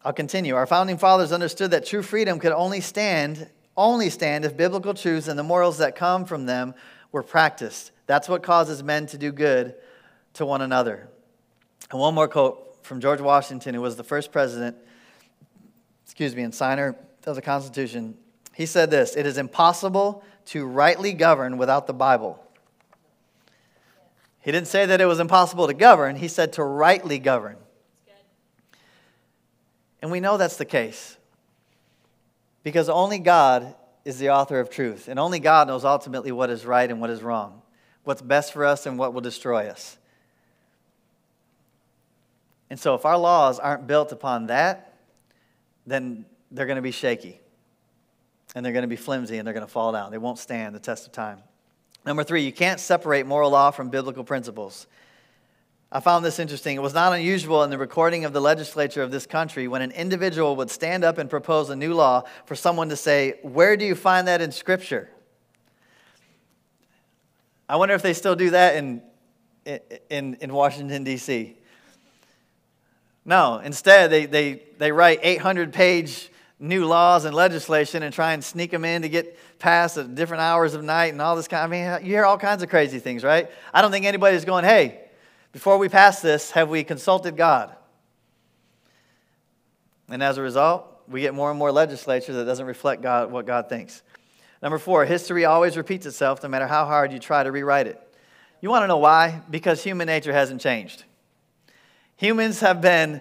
I'll 0.04 0.14
continue. 0.14 0.56
Our 0.56 0.66
founding 0.66 0.98
fathers 0.98 1.32
understood 1.32 1.70
that 1.72 1.86
true 1.86 2.02
freedom 2.02 2.40
could 2.40 2.54
only 2.54 2.82
stand, 2.82 3.48
only 3.78 4.10
stand 4.10 4.46
if 4.46 4.58
biblical 4.58 4.96
truths 4.96 5.28
and 5.28 5.38
the 5.38 5.44
morals 5.44 5.78
that 5.78 5.96
come 5.96 6.26
from 6.26 6.48
them 6.48 6.74
were 7.12 7.22
practiced. 7.22 7.92
That's 8.08 8.28
what 8.28 8.42
causes 8.42 8.82
men 8.82 9.06
to 9.08 9.20
do 9.20 9.32
good 9.32 9.76
to 10.34 10.46
one 10.46 10.62
another. 10.62 11.08
And 11.90 12.00
one 12.00 12.14
more 12.14 12.28
quote 12.28 12.78
from 12.84 13.02
George 13.02 13.22
Washington, 13.22 13.76
who 13.76 13.82
was 13.82 13.96
the 13.96 14.04
first 14.04 14.32
president, 14.32 14.78
excuse 16.06 16.36
me, 16.36 16.44
and 16.44 16.54
signer 16.54 16.96
of 17.26 17.36
the 17.36 17.42
Constitution. 17.42 18.18
He 18.54 18.66
said 18.66 18.92
this 18.92 19.16
It 19.16 19.26
is 19.26 19.38
impossible 19.38 20.24
to 20.48 20.66
rightly 20.66 21.14
govern 21.14 21.58
without 21.58 21.88
the 21.88 21.94
Bible. 21.94 22.44
He 24.42 24.52
didn't 24.52 24.68
say 24.68 24.86
that 24.88 25.00
it 25.00 25.06
was 25.06 25.20
impossible 25.20 25.68
to 25.68 25.74
govern, 25.74 26.16
he 26.16 26.28
said 26.28 26.54
to 26.54 26.64
rightly 26.64 27.20
govern. 27.20 27.58
And 30.02 30.12
we 30.12 30.20
know 30.20 30.38
that's 30.38 30.58
the 30.58 30.66
case 30.66 31.18
because 32.64 32.90
only 32.90 33.20
God 33.20 33.76
is 34.04 34.18
the 34.18 34.32
author 34.32 34.60
of 34.60 34.70
truth, 34.70 35.08
and 35.08 35.20
only 35.20 35.40
God 35.40 35.68
knows 35.68 35.86
ultimately 35.86 36.32
what 36.32 36.50
is 36.50 36.66
right 36.66 36.90
and 36.90 37.00
what 37.00 37.12
is 37.12 37.22
wrong, 37.22 37.62
what's 38.04 38.22
best 38.22 38.52
for 38.52 38.66
us 38.66 38.86
and 38.86 38.98
what 38.98 39.14
will 39.14 39.22
destroy 39.22 39.68
us. 39.68 39.98
And 42.72 42.80
so, 42.80 42.96
if 42.96 43.06
our 43.06 43.18
laws 43.18 43.60
aren't 43.60 43.86
built 43.86 44.14
upon 44.14 44.48
that, 44.48 44.94
then 45.86 46.26
they're 46.52 46.66
going 46.66 46.78
to 46.78 46.82
be 46.82 46.92
shaky 46.92 47.38
and 48.56 48.66
they're 48.66 48.72
going 48.72 48.84
to 48.84 48.88
be 48.88 48.96
flimsy 48.96 49.38
and 49.38 49.46
they're 49.46 49.54
going 49.54 49.66
to 49.66 49.72
fall 49.72 49.92
down. 49.92 50.10
They 50.10 50.18
won't 50.18 50.40
stand 50.40 50.74
the 50.74 50.80
test 50.80 51.06
of 51.06 51.12
time. 51.12 51.40
Number 52.06 52.24
three, 52.24 52.44
you 52.44 52.54
can't 52.54 52.80
separate 52.80 53.26
moral 53.26 53.52
law 53.52 53.72
from 53.72 53.90
biblical 53.90 54.24
principles. 54.24 54.88
I 55.92 56.00
found 56.00 56.24
this 56.24 56.40
interesting. 56.40 56.78
It 56.78 56.82
was 56.82 56.94
not 56.94 57.12
unusual 57.12 57.62
in 57.64 57.72
the 57.72 57.78
recording 57.78 58.24
of 58.24 58.32
the 58.32 58.40
legislature 58.40 59.02
of 59.02 59.12
this 59.12 59.26
country 59.26 59.68
when 59.68 59.82
an 59.82 59.92
individual 59.92 60.56
would 60.56 60.72
stand 60.72 61.04
up 61.04 61.18
and 61.18 61.30
propose 61.30 61.70
a 61.70 61.76
new 61.76 61.94
law 61.94 62.24
for 62.46 62.56
someone 62.56 62.88
to 62.88 62.96
say, 62.96 63.38
Where 63.42 63.76
do 63.76 63.84
you 63.84 63.96
find 63.96 64.30
that 64.30 64.40
in 64.40 64.54
Scripture? 64.54 65.10
I 67.68 67.76
wonder 67.76 67.96
if 67.96 68.02
they 68.02 68.14
still 68.14 68.38
do 68.38 68.52
that 68.52 68.78
in, 68.78 69.02
in, 70.10 70.36
in 70.36 70.54
Washington, 70.54 71.04
D.C. 71.04 71.58
No, 73.24 73.60
instead, 73.60 74.10
they, 74.10 74.26
they, 74.26 74.64
they 74.78 74.92
write 74.92 75.20
800 75.22 75.74
page 75.74 76.30
new 76.60 76.86
laws 76.86 77.26
and 77.26 77.36
legislation 77.36 78.04
and 78.04 78.14
try 78.14 78.34
and 78.34 78.44
sneak 78.44 78.72
them 78.72 78.86
in 78.86 79.02
to 79.02 79.10
get 79.10 79.38
passed 79.60 79.98
at 79.98 80.14
different 80.16 80.42
hours 80.42 80.74
of 80.74 80.84
night 80.84 81.12
and 81.12 81.22
all 81.22 81.36
this 81.36 81.48
kind. 81.48 81.64
I 81.64 81.68
mean, 81.68 82.06
you 82.06 82.14
hear 82.14 82.26
all 82.26 82.38
kinds 82.38 82.62
of 82.62 82.70
crazy 82.70 83.00
things, 83.00 83.24
right? 83.24 83.50
I 83.74 83.82
don't 83.82 83.92
think 83.92 84.06
anybody's 84.06 84.46
going, 84.46 84.64
"Hey, 84.64 85.00
before 85.52 85.78
we 85.78 85.90
pass 85.90 86.22
this, 86.22 86.52
have 86.52 86.70
we 86.70 86.84
consulted 86.84 87.36
God?" 87.36 87.76
And 90.08 90.22
as 90.22 90.38
a 90.38 90.42
result, 90.42 90.86
we 91.08 91.22
get 91.22 91.34
more 91.34 91.50
and 91.50 91.58
more 91.58 91.72
legislature 91.72 92.34
that 92.34 92.46
doesn't 92.46 92.66
reflect 92.66 93.02
God 93.02 93.32
what 93.32 93.46
God 93.46 93.68
thinks. 93.68 94.04
Number 94.62 94.78
four, 94.78 95.06
history 95.06 95.46
always 95.46 95.76
repeats 95.76 96.06
itself 96.06 96.44
no 96.44 96.50
matter 96.50 96.68
how 96.68 96.86
hard 96.86 97.12
you 97.12 97.20
try 97.20 97.44
to 97.44 97.52
rewrite 97.52 97.88
it. 97.88 98.00
You 98.62 98.70
want 98.70 98.84
to 98.84 98.88
know 98.88 98.98
why? 98.98 99.42
Because 99.50 99.84
human 99.84 100.06
nature 100.06 100.34
hasn't 100.34 100.62
changed. 100.62 101.04
Humans 102.22 102.60
have 102.60 102.82
been 102.82 103.20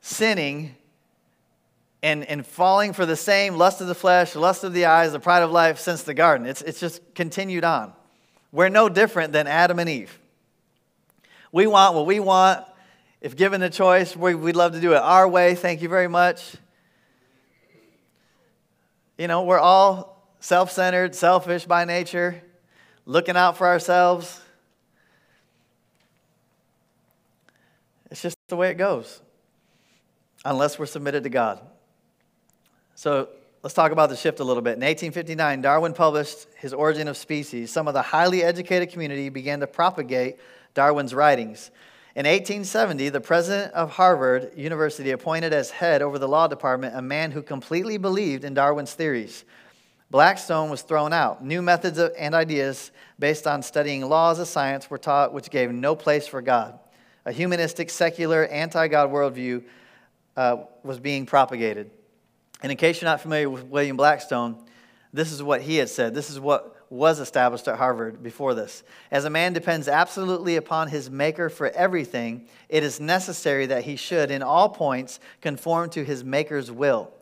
sinning 0.00 0.76
and, 2.04 2.24
and 2.24 2.46
falling 2.46 2.92
for 2.92 3.04
the 3.04 3.16
same 3.16 3.56
lust 3.56 3.80
of 3.80 3.88
the 3.88 3.96
flesh, 3.96 4.36
lust 4.36 4.62
of 4.62 4.72
the 4.72 4.84
eyes, 4.84 5.10
the 5.10 5.18
pride 5.18 5.42
of 5.42 5.50
life 5.50 5.80
since 5.80 6.04
the 6.04 6.14
garden. 6.14 6.46
It's, 6.46 6.62
it's 6.62 6.78
just 6.78 7.02
continued 7.16 7.64
on. 7.64 7.92
We're 8.52 8.68
no 8.68 8.88
different 8.88 9.32
than 9.32 9.48
Adam 9.48 9.80
and 9.80 9.88
Eve. 9.88 10.20
We 11.50 11.66
want 11.66 11.96
what 11.96 12.06
we 12.06 12.20
want. 12.20 12.64
If 13.20 13.34
given 13.34 13.60
the 13.60 13.68
choice, 13.68 14.14
we, 14.14 14.36
we'd 14.36 14.54
love 14.54 14.70
to 14.74 14.80
do 14.80 14.92
it 14.92 14.98
our 14.98 15.26
way. 15.26 15.56
Thank 15.56 15.82
you 15.82 15.88
very 15.88 16.06
much. 16.06 16.54
You 19.18 19.26
know, 19.26 19.42
we're 19.42 19.58
all 19.58 20.24
self 20.38 20.70
centered, 20.70 21.16
selfish 21.16 21.64
by 21.64 21.86
nature, 21.86 22.40
looking 23.04 23.34
out 23.34 23.56
for 23.56 23.66
ourselves. 23.66 24.40
It's 28.10 28.22
just 28.22 28.36
the 28.50 28.56
way 28.56 28.70
it 28.70 28.74
goes, 28.74 29.20
unless 30.44 30.78
we're 30.78 30.86
submitted 30.86 31.24
to 31.24 31.30
God. 31.30 31.60
So 32.94 33.30
let's 33.62 33.74
talk 33.74 33.92
about 33.92 34.10
the 34.10 34.16
shift 34.16 34.40
a 34.40 34.44
little 34.44 34.62
bit. 34.62 34.72
In 34.72 34.80
1859, 34.80 35.62
Darwin 35.62 35.94
published 35.94 36.46
his 36.58 36.74
Origin 36.74 37.08
of 37.08 37.16
Species. 37.16 37.72
Some 37.72 37.88
of 37.88 37.94
the 37.94 38.02
highly 38.02 38.42
educated 38.42 38.90
community 38.90 39.30
began 39.30 39.60
to 39.60 39.66
propagate 39.66 40.38
Darwin's 40.74 41.14
writings. 41.14 41.70
In 42.16 42.26
1870, 42.26 43.08
the 43.08 43.20
president 43.20 43.72
of 43.72 43.92
Harvard 43.92 44.52
University 44.56 45.12
appointed 45.12 45.52
as 45.52 45.70
head 45.70 46.02
over 46.02 46.18
the 46.18 46.28
law 46.28 46.48
department 46.48 46.96
a 46.96 47.02
man 47.02 47.30
who 47.30 47.40
completely 47.40 47.98
believed 47.98 48.44
in 48.44 48.52
Darwin's 48.52 48.92
theories. 48.92 49.44
Blackstone 50.10 50.70
was 50.70 50.82
thrown 50.82 51.12
out. 51.12 51.44
New 51.44 51.62
methods 51.62 51.98
and 51.98 52.34
ideas 52.34 52.90
based 53.20 53.46
on 53.46 53.62
studying 53.62 54.08
laws 54.08 54.40
of 54.40 54.48
science 54.48 54.90
were 54.90 54.98
taught, 54.98 55.32
which 55.32 55.50
gave 55.50 55.70
no 55.70 55.94
place 55.94 56.26
for 56.26 56.42
God. 56.42 56.78
A 57.24 57.32
humanistic, 57.32 57.90
secular, 57.90 58.46
anti 58.46 58.88
God 58.88 59.10
worldview 59.10 59.64
uh, 60.36 60.58
was 60.82 60.98
being 60.98 61.26
propagated. 61.26 61.90
And 62.62 62.70
in 62.70 62.78
case 62.78 63.00
you're 63.00 63.10
not 63.10 63.20
familiar 63.20 63.48
with 63.48 63.64
William 63.64 63.96
Blackstone, 63.96 64.56
this 65.12 65.32
is 65.32 65.42
what 65.42 65.60
he 65.62 65.76
had 65.76 65.88
said. 65.88 66.14
This 66.14 66.30
is 66.30 66.38
what 66.38 66.76
was 66.90 67.20
established 67.20 67.68
at 67.68 67.78
Harvard 67.78 68.22
before 68.22 68.54
this. 68.54 68.82
As 69.10 69.24
a 69.24 69.30
man 69.30 69.52
depends 69.52 69.86
absolutely 69.86 70.56
upon 70.56 70.88
his 70.88 71.08
maker 71.10 71.48
for 71.48 71.68
everything, 71.68 72.48
it 72.68 72.82
is 72.82 72.98
necessary 73.00 73.66
that 73.66 73.84
he 73.84 73.96
should, 73.96 74.30
in 74.30 74.42
all 74.42 74.68
points, 74.68 75.20
conform 75.40 75.90
to 75.90 76.04
his 76.04 76.24
maker's 76.24 76.70
will. 76.70 77.12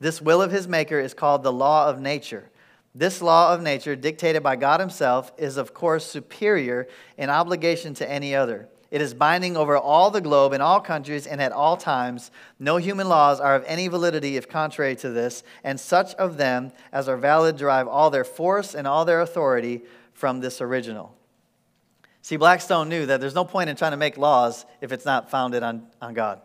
This 0.00 0.22
will 0.22 0.40
of 0.40 0.50
his 0.50 0.66
maker 0.66 0.98
is 0.98 1.12
called 1.14 1.42
the 1.42 1.52
law 1.52 1.88
of 1.88 2.00
nature. 2.00 2.50
This 2.94 3.20
law 3.20 3.52
of 3.52 3.62
nature, 3.62 3.94
dictated 3.94 4.42
by 4.42 4.56
God 4.56 4.80
Himself, 4.80 5.30
is 5.36 5.56
of 5.56 5.74
course 5.74 6.04
superior 6.04 6.88
in 7.16 7.30
obligation 7.30 7.94
to 7.94 8.10
any 8.10 8.34
other. 8.34 8.68
It 8.90 9.02
is 9.02 9.12
binding 9.12 9.56
over 9.56 9.76
all 9.76 10.10
the 10.10 10.20
globe 10.20 10.54
in 10.54 10.62
all 10.62 10.80
countries 10.80 11.26
and 11.26 11.42
at 11.42 11.52
all 11.52 11.76
times. 11.76 12.30
No 12.58 12.78
human 12.78 13.08
laws 13.08 13.38
are 13.38 13.54
of 13.54 13.64
any 13.66 13.86
validity 13.88 14.36
if 14.36 14.48
contrary 14.48 14.96
to 14.96 15.10
this, 15.10 15.42
and 15.62 15.78
such 15.78 16.14
of 16.14 16.38
them 16.38 16.72
as 16.90 17.08
are 17.08 17.18
valid 17.18 17.56
derive 17.56 17.86
all 17.86 18.10
their 18.10 18.24
force 18.24 18.74
and 18.74 18.86
all 18.86 19.04
their 19.04 19.20
authority 19.20 19.82
from 20.14 20.40
this 20.40 20.60
original. 20.62 21.14
See, 22.22 22.36
Blackstone 22.36 22.88
knew 22.88 23.06
that 23.06 23.20
there's 23.20 23.34
no 23.34 23.44
point 23.44 23.70
in 23.70 23.76
trying 23.76 23.92
to 23.92 23.98
make 23.98 24.16
laws 24.16 24.64
if 24.80 24.90
it's 24.90 25.04
not 25.04 25.30
founded 25.30 25.62
on, 25.62 25.86
on 26.00 26.14
God 26.14 26.40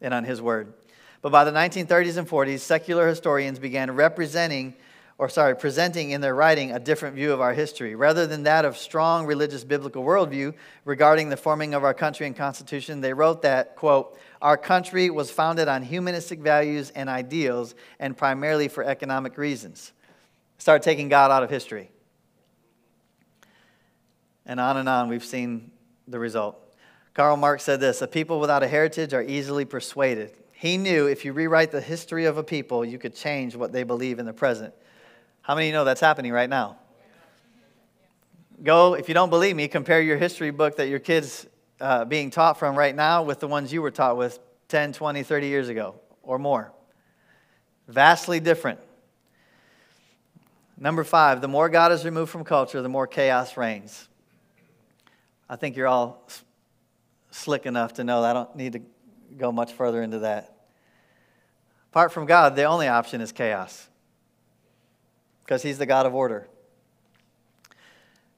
and 0.00 0.14
on 0.14 0.24
His 0.24 0.40
Word. 0.40 0.72
But 1.22 1.32
by 1.32 1.44
the 1.44 1.52
1930s 1.52 2.18
and 2.18 2.28
40s, 2.28 2.60
secular 2.60 3.08
historians 3.08 3.58
began 3.58 3.90
representing 3.90 4.74
or 5.16 5.28
sorry, 5.28 5.54
presenting 5.54 6.10
in 6.10 6.20
their 6.20 6.34
writing 6.34 6.72
a 6.72 6.80
different 6.80 7.14
view 7.14 7.32
of 7.32 7.40
our 7.40 7.52
history. 7.52 7.94
Rather 7.94 8.26
than 8.26 8.42
that 8.42 8.64
of 8.64 8.76
strong 8.76 9.26
religious 9.26 9.62
biblical 9.62 10.02
worldview 10.02 10.52
regarding 10.84 11.28
the 11.28 11.36
forming 11.36 11.72
of 11.72 11.84
our 11.84 11.94
country 11.94 12.26
and 12.26 12.36
constitution, 12.36 13.00
they 13.00 13.12
wrote 13.12 13.42
that, 13.42 13.76
quote, 13.76 14.18
our 14.42 14.56
country 14.56 15.10
was 15.10 15.30
founded 15.30 15.68
on 15.68 15.82
humanistic 15.82 16.40
values 16.40 16.90
and 16.90 17.08
ideals 17.08 17.74
and 18.00 18.16
primarily 18.16 18.66
for 18.66 18.82
economic 18.82 19.38
reasons. 19.38 19.92
Start 20.58 20.82
taking 20.82 21.08
God 21.08 21.30
out 21.30 21.42
of 21.42 21.50
history. 21.50 21.90
And 24.46 24.58
on 24.58 24.76
and 24.76 24.88
on, 24.88 25.08
we've 25.08 25.24
seen 25.24 25.70
the 26.08 26.18
result. 26.18 26.60
Karl 27.14 27.36
Marx 27.36 27.62
said 27.62 27.80
this 27.80 28.02
A 28.02 28.08
people 28.08 28.40
without 28.40 28.64
a 28.64 28.68
heritage 28.68 29.14
are 29.14 29.22
easily 29.22 29.64
persuaded. 29.64 30.32
He 30.52 30.76
knew 30.76 31.06
if 31.06 31.24
you 31.24 31.32
rewrite 31.32 31.70
the 31.70 31.80
history 31.80 32.24
of 32.24 32.36
a 32.36 32.42
people, 32.42 32.84
you 32.84 32.98
could 32.98 33.14
change 33.14 33.54
what 33.54 33.72
they 33.72 33.84
believe 33.84 34.18
in 34.18 34.26
the 34.26 34.32
present. 34.32 34.74
How 35.44 35.54
many 35.54 35.66
of 35.66 35.72
you 35.72 35.72
know 35.74 35.84
that's 35.84 36.00
happening 36.00 36.32
right 36.32 36.48
now? 36.48 36.78
Go, 38.62 38.94
if 38.94 39.08
you 39.08 39.14
don't 39.14 39.28
believe 39.28 39.54
me, 39.54 39.68
compare 39.68 40.00
your 40.00 40.16
history 40.16 40.50
book 40.50 40.76
that 40.76 40.88
your 40.88 40.98
kids 40.98 41.46
uh, 41.82 42.06
being 42.06 42.30
taught 42.30 42.58
from 42.58 42.74
right 42.78 42.96
now 42.96 43.22
with 43.22 43.40
the 43.40 43.46
ones 43.46 43.70
you 43.70 43.82
were 43.82 43.90
taught 43.90 44.16
with 44.16 44.38
10, 44.68 44.94
20, 44.94 45.22
30 45.22 45.46
years 45.46 45.68
ago 45.68 45.96
or 46.22 46.38
more. 46.38 46.72
Vastly 47.88 48.40
different. 48.40 48.80
Number 50.78 51.04
five, 51.04 51.42
the 51.42 51.48
more 51.48 51.68
God 51.68 51.92
is 51.92 52.06
removed 52.06 52.30
from 52.30 52.44
culture, 52.44 52.80
the 52.80 52.88
more 52.88 53.06
chaos 53.06 53.58
reigns. 53.58 54.08
I 55.46 55.56
think 55.56 55.76
you're 55.76 55.88
all 55.88 56.26
slick 57.30 57.66
enough 57.66 57.92
to 57.94 58.04
know 58.04 58.22
that 58.22 58.30
I 58.30 58.32
don't 58.32 58.56
need 58.56 58.72
to 58.72 58.80
go 59.36 59.52
much 59.52 59.74
further 59.74 60.02
into 60.02 60.20
that. 60.20 60.56
Apart 61.90 62.12
from 62.12 62.24
God, 62.24 62.56
the 62.56 62.64
only 62.64 62.88
option 62.88 63.20
is 63.20 63.30
chaos 63.30 63.88
because 65.44 65.62
He's 65.62 65.78
the 65.78 65.86
God 65.86 66.06
of 66.06 66.14
order. 66.14 66.48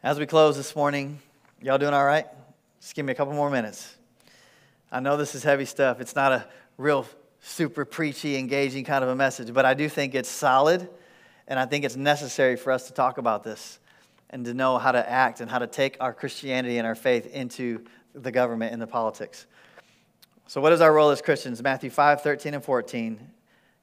As 0.03 0.19
we 0.19 0.27
close 0.27 0.57
this 0.57 0.75
morning, 0.75 1.21
y'all 1.63 1.79
doing 1.79 1.95
all 1.95 2.05
right? 2.05 2.27
Just 2.81 2.95
give 2.95 3.07
me 3.07 3.13
a 3.13 3.15
couple 3.15 3.33
more 3.33 3.49
minutes. 3.49 3.97
I 4.91 5.01
know 5.01 5.17
this 5.17 5.35
is 5.35 5.43
heavy 5.43 5.65
stuff. 5.65 6.01
It's 6.01 6.17
not 6.17 6.33
a 6.33 6.47
real 6.77 7.07
super 7.41 7.85
preachy, 7.85 8.37
engaging 8.37 8.85
kind 8.85 9.05
of 9.05 9.11
a 9.11 9.17
message, 9.17 9.53
but 9.53 9.65
I 9.65 9.75
do 9.75 9.89
think 9.89 10.15
it's 10.15 10.29
solid, 10.29 10.89
and 11.47 11.59
I 11.61 11.67
think 11.67 11.85
it's 11.85 11.97
necessary 11.97 12.57
for 12.57 12.73
us 12.73 12.89
to 12.89 12.93
talk 12.93 13.19
about 13.19 13.45
this 13.45 13.79
and 14.31 14.45
to 14.45 14.55
know 14.55 14.79
how 14.79 14.91
to 14.91 15.09
act 15.09 15.41
and 15.41 15.49
how 15.49 15.61
to 15.61 15.67
take 15.69 15.97
our 16.01 16.13
Christianity 16.13 16.79
and 16.79 16.87
our 16.87 16.97
faith 16.97 17.27
into 17.27 17.85
the 18.15 18.33
government 18.33 18.73
and 18.73 18.83
the 18.83 18.87
politics. 18.87 19.47
So, 20.49 20.61
what 20.61 20.73
is 20.73 20.81
our 20.81 20.93
role 20.93 21.11
as 21.11 21.23
Christians? 21.23 21.63
Matthew 21.63 21.91
5 21.91 22.23
13 22.23 22.55
and 22.55 22.65
14. 22.65 23.31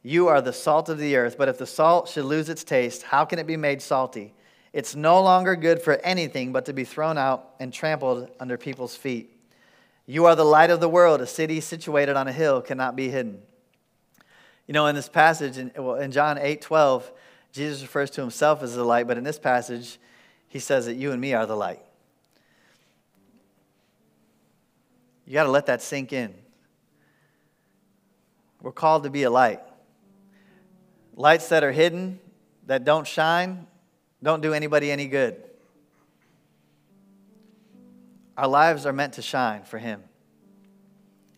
You 0.04 0.28
are 0.28 0.42
the 0.42 0.52
salt 0.52 0.90
of 0.90 0.98
the 0.98 1.16
earth, 1.16 1.38
but 1.38 1.48
if 1.48 1.58
the 1.58 1.66
salt 1.66 2.10
should 2.10 2.26
lose 2.26 2.50
its 2.50 2.66
taste, 2.66 3.04
how 3.04 3.24
can 3.24 3.40
it 3.40 3.48
be 3.48 3.56
made 3.56 3.82
salty? 3.82 4.34
It's 4.74 4.96
no 4.96 5.22
longer 5.22 5.56
good 5.56 5.82
for 5.82 5.94
anything 6.00 6.52
but 6.52 6.66
to 6.66 6.74
be 6.74 6.84
thrown 6.84 7.18
out 7.18 7.52
and 7.60 7.72
trampled 7.72 8.30
under 8.40 8.58
people's 8.58 8.96
feet. 8.96 9.30
You 10.06 10.26
are 10.26 10.36
the 10.36 10.44
light 10.44 10.70
of 10.70 10.82
the 10.82 10.90
world. 10.90 11.22
A 11.22 11.28
city 11.28 11.62
situated 11.62 12.18
on 12.18 12.28
a 12.28 12.34
hill 12.34 12.62
cannot 12.62 12.96
be 12.96 13.10
hidden. 13.10 13.42
You 14.68 14.74
know, 14.74 14.88
in 14.88 14.96
this 14.96 15.08
passage, 15.08 15.58
in, 15.58 15.72
well, 15.78 15.96
in 15.96 16.12
John 16.12 16.38
8 16.38 16.62
12, 16.62 17.12
Jesus 17.54 17.82
refers 17.82 18.10
to 18.12 18.22
himself 18.22 18.62
as 18.64 18.76
the 18.76 18.84
light, 18.84 19.08
but 19.08 19.18
in 19.18 19.24
this 19.24 19.40
passage, 19.40 20.00
he 20.50 20.60
says 20.60 20.86
that 20.88 20.96
you 20.96 21.12
and 21.12 21.22
me 21.22 21.34
are 21.34 21.46
the 21.46 21.56
light. 21.56 21.82
You 25.26 25.34
got 25.34 25.44
to 25.44 25.52
let 25.52 25.68
that 25.68 25.82
sink 25.82 26.12
in. 26.12 26.34
We're 28.62 28.72
called 28.72 29.04
to 29.04 29.10
be 29.10 29.24
a 29.24 29.30
light. 29.30 29.62
Lights 31.16 31.50
that 31.50 31.64
are 31.64 31.72
hidden, 31.72 32.20
that 32.66 32.86
don't 32.86 33.06
shine, 33.06 33.68
don't 34.22 34.42
do 34.42 34.54
anybody 34.54 34.92
any 34.92 35.08
good. 35.08 35.36
Our 38.38 38.48
lives 38.48 38.86
are 38.86 38.94
meant 38.94 39.14
to 39.14 39.22
shine 39.22 39.64
for 39.64 39.78
Him. 39.78 40.02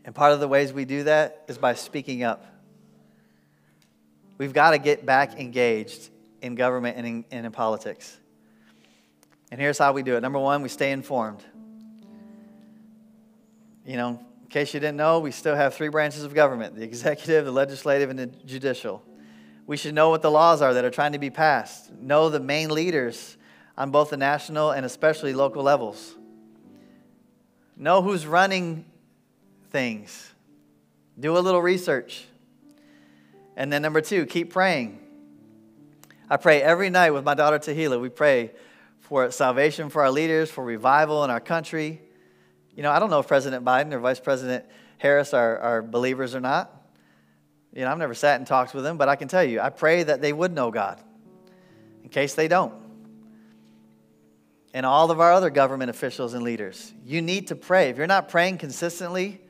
And 0.05 0.13
part 0.13 0.31
of 0.31 0.39
the 0.39 0.47
ways 0.47 0.71
we 0.71 0.85
do 0.85 1.03
that 1.03 1.43
is 1.47 1.57
by 1.57 1.73
speaking 1.73 2.23
up. 2.23 2.45
We've 4.37 4.53
got 4.53 4.71
to 4.71 4.77
get 4.77 5.05
back 5.05 5.39
engaged 5.39 6.09
in 6.41 6.55
government 6.55 6.97
and 6.97 7.07
in, 7.07 7.25
and 7.31 7.45
in 7.45 7.51
politics. 7.51 8.17
And 9.51 9.59
here's 9.59 9.77
how 9.77 9.93
we 9.93 10.03
do 10.03 10.15
it. 10.15 10.21
Number 10.21 10.39
one, 10.39 10.61
we 10.61 10.69
stay 10.69 10.91
informed. 10.91 11.43
You 13.85 13.97
know, 13.97 14.19
in 14.43 14.47
case 14.49 14.73
you 14.73 14.79
didn't 14.79 14.97
know, 14.97 15.19
we 15.19 15.31
still 15.31 15.55
have 15.55 15.73
three 15.73 15.89
branches 15.89 16.23
of 16.23 16.33
government 16.33 16.75
the 16.75 16.83
executive, 16.83 17.45
the 17.45 17.51
legislative, 17.51 18.09
and 18.09 18.19
the 18.19 18.27
judicial. 18.27 19.03
We 19.67 19.77
should 19.77 19.95
know 19.95 20.09
what 20.09 20.21
the 20.21 20.31
laws 20.31 20.61
are 20.61 20.73
that 20.73 20.85
are 20.85 20.91
trying 20.91 21.13
to 21.13 21.19
be 21.19 21.29
passed, 21.29 21.91
know 21.91 22.29
the 22.29 22.39
main 22.39 22.69
leaders 22.69 23.37
on 23.77 23.91
both 23.91 24.11
the 24.11 24.17
national 24.17 24.71
and 24.71 24.85
especially 24.85 25.33
local 25.33 25.63
levels. 25.63 26.15
Know 27.75 28.01
who's 28.01 28.25
running 28.25 28.85
things. 29.71 30.33
Do 31.19 31.37
a 31.37 31.39
little 31.39 31.61
research. 31.61 32.25
And 33.57 33.71
then, 33.71 33.81
number 33.81 34.01
two, 34.01 34.25
keep 34.25 34.51
praying. 34.51 34.99
I 36.29 36.37
pray 36.37 36.61
every 36.61 36.89
night 36.89 37.11
with 37.11 37.23
my 37.23 37.33
daughter 37.33 37.59
Tahila. 37.59 37.99
We 37.99 38.09
pray 38.09 38.51
for 38.99 39.29
salvation 39.31 39.89
for 39.89 40.01
our 40.01 40.11
leaders, 40.11 40.49
for 40.49 40.63
revival 40.63 41.23
in 41.23 41.29
our 41.29 41.39
country. 41.39 42.01
You 42.75 42.83
know, 42.83 42.91
I 42.91 42.99
don't 42.99 43.09
know 43.09 43.19
if 43.19 43.27
President 43.27 43.63
Biden 43.63 43.93
or 43.93 43.99
Vice 43.99 44.19
President 44.19 44.65
Harris 44.97 45.33
are, 45.33 45.57
are 45.59 45.81
believers 45.81 46.33
or 46.35 46.39
not. 46.39 46.71
You 47.75 47.81
know, 47.81 47.91
I've 47.91 47.97
never 47.97 48.13
sat 48.13 48.39
and 48.39 48.47
talked 48.47 48.73
with 48.73 48.85
them, 48.85 48.97
but 48.97 49.09
I 49.09 49.17
can 49.17 49.27
tell 49.27 49.43
you, 49.43 49.59
I 49.59 49.69
pray 49.69 50.03
that 50.03 50.21
they 50.21 50.31
would 50.31 50.53
know 50.53 50.71
God 50.71 51.01
in 52.03 52.09
case 52.09 52.33
they 52.33 52.47
don't. 52.47 52.73
And 54.73 54.85
all 54.85 55.11
of 55.11 55.19
our 55.19 55.33
other 55.33 55.49
government 55.49 55.89
officials 55.89 56.33
and 56.33 56.43
leaders, 56.43 56.93
you 57.05 57.21
need 57.21 57.47
to 57.47 57.55
pray. 57.55 57.89
If 57.89 57.97
you're 57.97 58.07
not 58.07 58.29
praying 58.29 58.59
consistently, 58.59 59.41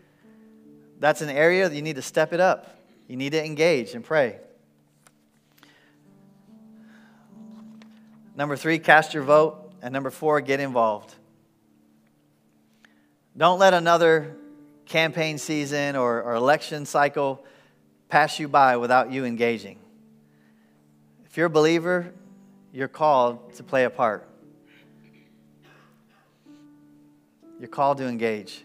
that's 1.00 1.22
an 1.22 1.30
area 1.30 1.70
that 1.70 1.76
you 1.76 1.84
need 1.84 1.98
to 1.98 2.02
step 2.02 2.34
it 2.34 2.40
up. 2.40 2.80
You 3.08 3.16
need 3.16 3.32
to 3.34 3.44
engage 3.44 3.94
and 3.94 4.04
pray. 4.04 4.40
Number 8.36 8.56
three, 8.56 8.80
cast 8.80 9.14
your 9.14 9.24
vote. 9.24 9.74
And 9.82 9.94
number 9.94 10.10
four, 10.10 10.42
get 10.42 10.60
involved. 10.60 11.14
Don't 13.38 13.60
let 13.60 13.76
another 13.76 14.36
campaign 14.86 15.38
season 15.38 15.96
or, 15.96 16.24
or 16.24 16.34
election 16.34 16.86
cycle 16.86 17.46
pass 18.10 18.40
you 18.40 18.48
by 18.48 18.78
without 18.78 19.12
you 19.12 19.26
engaging. 19.26 19.80
If 21.26 21.38
you're 21.38 21.48
a 21.48 21.50
believer, 21.50 22.14
you're 22.72 22.88
called 22.88 23.54
to 23.56 23.64
play 23.64 23.84
a 23.84 23.90
part. 23.90 24.28
You're 27.60 27.70
called 27.70 27.98
to 27.98 28.06
engage. 28.06 28.64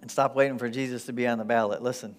And 0.00 0.10
stop 0.10 0.34
waiting 0.34 0.58
for 0.58 0.68
Jesus 0.68 1.06
to 1.06 1.12
be 1.12 1.26
on 1.26 1.38
the 1.38 1.44
ballot. 1.44 1.82
Listen, 1.82 2.16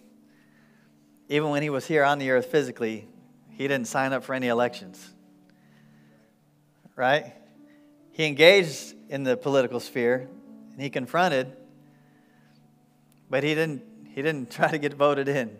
even 1.29 1.49
when 1.49 1.63
he 1.63 1.69
was 1.69 1.85
here 1.85 2.03
on 2.03 2.17
the 2.17 2.31
earth 2.31 2.45
physically, 2.45 3.07
he 3.49 3.67
didn't 3.67 3.87
sign 3.87 4.13
up 4.13 4.23
for 4.23 4.33
any 4.33 4.47
elections. 4.47 5.09
Right? 6.95 7.33
He 8.11 8.25
engaged 8.25 8.93
in 9.09 9.23
the 9.23 9.35
political 9.35 9.79
sphere 9.79 10.29
and 10.71 10.81
he 10.81 10.89
confronted, 10.89 11.55
but 13.33 13.41
he 13.43 13.55
didn't, 13.55 13.81
he 14.13 14.21
didn't 14.21 14.51
try 14.57 14.69
to 14.69 14.77
get 14.77 14.93
voted 14.93 15.27
in. 15.27 15.57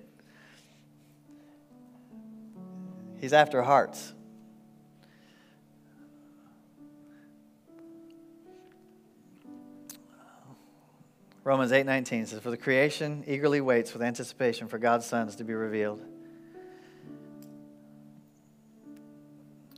He's 3.19 3.33
after 3.33 3.63
hearts. 3.63 4.13
Romans 11.43 11.71
8:19 11.71 12.27
says 12.27 12.39
for 12.41 12.51
the 12.51 12.57
creation 12.57 13.23
eagerly 13.25 13.59
waits 13.59 13.91
with 13.91 14.03
anticipation 14.03 14.67
for 14.67 14.77
God's 14.77 15.07
sons 15.07 15.36
to 15.38 15.43
be 15.43 15.55
revealed. 15.55 16.05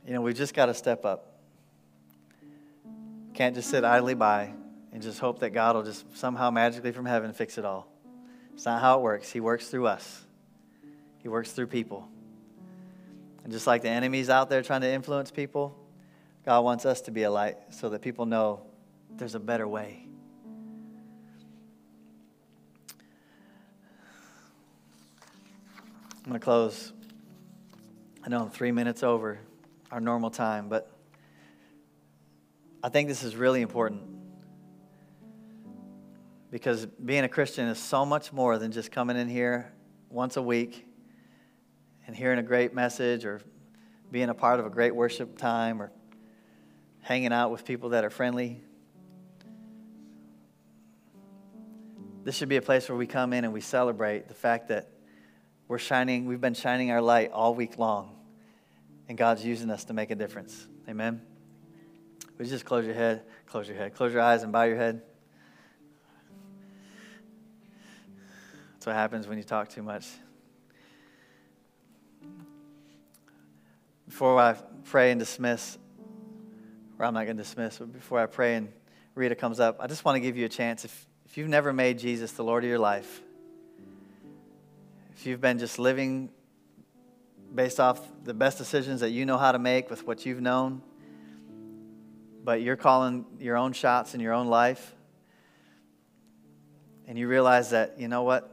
You 0.06 0.12
know, 0.12 0.20
we've 0.20 0.36
just 0.36 0.52
got 0.52 0.66
to 0.66 0.74
step 0.74 1.06
up. 1.06 1.38
Can't 3.32 3.54
just 3.54 3.70
sit 3.70 3.84
idly 3.84 4.12
by 4.12 4.52
and 4.96 5.02
just 5.02 5.18
hope 5.18 5.40
that 5.40 5.50
God 5.50 5.76
will 5.76 5.82
just 5.82 6.16
somehow 6.16 6.50
magically 6.50 6.90
from 6.90 7.04
heaven 7.04 7.34
fix 7.34 7.58
it 7.58 7.66
all. 7.66 7.86
It's 8.54 8.64
not 8.64 8.80
how 8.80 8.98
it 8.98 9.02
works. 9.02 9.30
He 9.30 9.40
works 9.40 9.68
through 9.68 9.88
us, 9.88 10.24
He 11.18 11.28
works 11.28 11.52
through 11.52 11.66
people. 11.66 12.08
And 13.44 13.52
just 13.52 13.66
like 13.66 13.82
the 13.82 13.90
enemies 13.90 14.30
out 14.30 14.48
there 14.48 14.62
trying 14.62 14.80
to 14.80 14.90
influence 14.90 15.30
people, 15.30 15.78
God 16.46 16.64
wants 16.64 16.86
us 16.86 17.02
to 17.02 17.10
be 17.10 17.24
a 17.24 17.30
light 17.30 17.58
so 17.68 17.90
that 17.90 18.00
people 18.00 18.24
know 18.24 18.62
there's 19.18 19.34
a 19.34 19.38
better 19.38 19.68
way. 19.68 20.06
I'm 26.24 26.30
going 26.30 26.40
to 26.40 26.40
close. 26.40 26.94
I 28.24 28.30
know 28.30 28.40
I'm 28.40 28.50
three 28.50 28.72
minutes 28.72 29.02
over 29.02 29.40
our 29.92 30.00
normal 30.00 30.30
time, 30.30 30.70
but 30.70 30.90
I 32.82 32.88
think 32.88 33.08
this 33.08 33.22
is 33.22 33.36
really 33.36 33.60
important 33.60 34.15
because 36.56 36.86
being 36.86 37.22
a 37.22 37.28
Christian 37.28 37.68
is 37.68 37.78
so 37.78 38.06
much 38.06 38.32
more 38.32 38.56
than 38.56 38.72
just 38.72 38.90
coming 38.90 39.18
in 39.18 39.28
here 39.28 39.70
once 40.08 40.38
a 40.38 40.42
week 40.42 40.86
and 42.06 42.16
hearing 42.16 42.38
a 42.38 42.42
great 42.42 42.72
message 42.72 43.26
or 43.26 43.42
being 44.10 44.30
a 44.30 44.34
part 44.34 44.58
of 44.58 44.64
a 44.64 44.70
great 44.70 44.96
worship 44.96 45.36
time 45.36 45.82
or 45.82 45.92
hanging 47.02 47.30
out 47.30 47.50
with 47.50 47.66
people 47.66 47.90
that 47.90 48.06
are 48.06 48.10
friendly. 48.10 48.62
This 52.24 52.34
should 52.34 52.48
be 52.48 52.56
a 52.56 52.62
place 52.62 52.88
where 52.88 52.96
we 52.96 53.06
come 53.06 53.34
in 53.34 53.44
and 53.44 53.52
we 53.52 53.60
celebrate 53.60 54.26
the 54.26 54.34
fact 54.34 54.68
that 54.68 54.88
we're 55.68 55.76
shining, 55.76 56.24
we've 56.24 56.40
been 56.40 56.54
shining 56.54 56.90
our 56.90 57.02
light 57.02 57.32
all 57.32 57.54
week 57.54 57.76
long, 57.76 58.16
and 59.10 59.18
God's 59.18 59.44
using 59.44 59.68
us 59.68 59.84
to 59.84 59.92
make 59.92 60.10
a 60.10 60.14
difference. 60.14 60.66
Amen. 60.88 61.20
Would 62.38 62.46
you 62.46 62.50
just 62.50 62.64
close 62.64 62.86
your 62.86 62.94
head, 62.94 63.24
close 63.44 63.68
your 63.68 63.76
head, 63.76 63.94
close 63.94 64.14
your 64.14 64.22
eyes 64.22 64.42
and 64.42 64.50
bow 64.52 64.62
your 64.62 64.78
head? 64.78 65.02
That's 68.86 68.94
what 68.94 69.00
happens 69.00 69.26
when 69.26 69.36
you 69.36 69.42
talk 69.42 69.68
too 69.68 69.82
much. 69.82 70.06
Before 74.06 74.38
I 74.38 74.54
pray 74.84 75.10
and 75.10 75.18
dismiss, 75.18 75.76
or 76.96 77.04
I'm 77.04 77.12
not 77.12 77.24
going 77.24 77.36
to 77.36 77.42
dismiss, 77.42 77.78
but 77.78 77.92
before 77.92 78.20
I 78.20 78.26
pray 78.26 78.54
and 78.54 78.68
Rita 79.16 79.34
comes 79.34 79.58
up, 79.58 79.78
I 79.80 79.88
just 79.88 80.04
want 80.04 80.14
to 80.14 80.20
give 80.20 80.36
you 80.36 80.46
a 80.46 80.48
chance. 80.48 80.84
If, 80.84 81.04
if 81.24 81.36
you've 81.36 81.48
never 81.48 81.72
made 81.72 81.98
Jesus 81.98 82.30
the 82.30 82.44
Lord 82.44 82.62
of 82.62 82.70
your 82.70 82.78
life, 82.78 83.22
if 85.16 85.26
you've 85.26 85.40
been 85.40 85.58
just 85.58 85.80
living 85.80 86.30
based 87.52 87.80
off 87.80 88.00
the 88.22 88.34
best 88.34 88.56
decisions 88.56 89.00
that 89.00 89.10
you 89.10 89.26
know 89.26 89.36
how 89.36 89.50
to 89.50 89.58
make 89.58 89.90
with 89.90 90.06
what 90.06 90.24
you've 90.24 90.40
known, 90.40 90.80
but 92.44 92.60
you're 92.62 92.76
calling 92.76 93.24
your 93.40 93.56
own 93.56 93.72
shots 93.72 94.14
in 94.14 94.20
your 94.20 94.32
own 94.32 94.46
life, 94.46 94.94
and 97.08 97.18
you 97.18 97.26
realize 97.26 97.70
that, 97.70 97.98
you 97.98 98.06
know 98.06 98.22
what? 98.22 98.52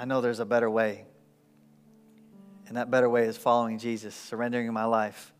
I 0.00 0.06
know 0.06 0.22
there's 0.22 0.40
a 0.40 0.46
better 0.46 0.70
way. 0.70 1.04
And 2.66 2.78
that 2.78 2.90
better 2.90 3.10
way 3.10 3.24
is 3.24 3.36
following 3.36 3.78
Jesus, 3.78 4.14
surrendering 4.14 4.72
my 4.72 4.86
life. 4.86 5.30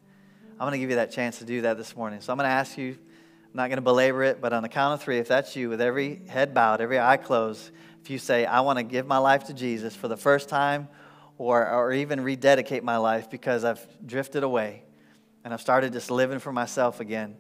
I'm 0.52 0.58
going 0.58 0.72
to 0.72 0.78
give 0.78 0.90
you 0.90 0.96
that 0.96 1.12
chance 1.12 1.38
to 1.38 1.46
do 1.46 1.62
that 1.62 1.78
this 1.78 1.96
morning. 1.96 2.20
So 2.20 2.30
I'm 2.30 2.36
going 2.36 2.46
to 2.46 2.52
ask 2.52 2.76
you, 2.76 2.90
I'm 2.90 3.54
not 3.54 3.68
going 3.68 3.78
to 3.78 3.82
belabor 3.82 4.22
it, 4.22 4.42
but 4.42 4.52
on 4.52 4.62
the 4.62 4.68
count 4.68 4.92
of 4.92 5.02
three, 5.02 5.16
if 5.16 5.28
that's 5.28 5.56
you, 5.56 5.70
with 5.70 5.80
every 5.80 6.20
head 6.28 6.52
bowed, 6.52 6.82
every 6.82 7.00
eye 7.00 7.16
closed, 7.16 7.70
if 8.02 8.10
you 8.10 8.18
say, 8.18 8.44
I 8.44 8.60
want 8.60 8.78
to 8.78 8.82
give 8.82 9.06
my 9.06 9.16
life 9.16 9.44
to 9.44 9.54
Jesus 9.54 9.96
for 9.96 10.08
the 10.08 10.16
first 10.18 10.50
time, 10.50 10.88
or, 11.38 11.66
or 11.66 11.94
even 11.94 12.20
rededicate 12.20 12.84
my 12.84 12.98
life 12.98 13.30
because 13.30 13.64
I've 13.64 13.80
drifted 14.06 14.42
away, 14.42 14.82
and 15.42 15.54
I've 15.54 15.62
started 15.62 15.94
just 15.94 16.10
living 16.10 16.38
for 16.38 16.52
myself 16.52 17.00
again. 17.00 17.38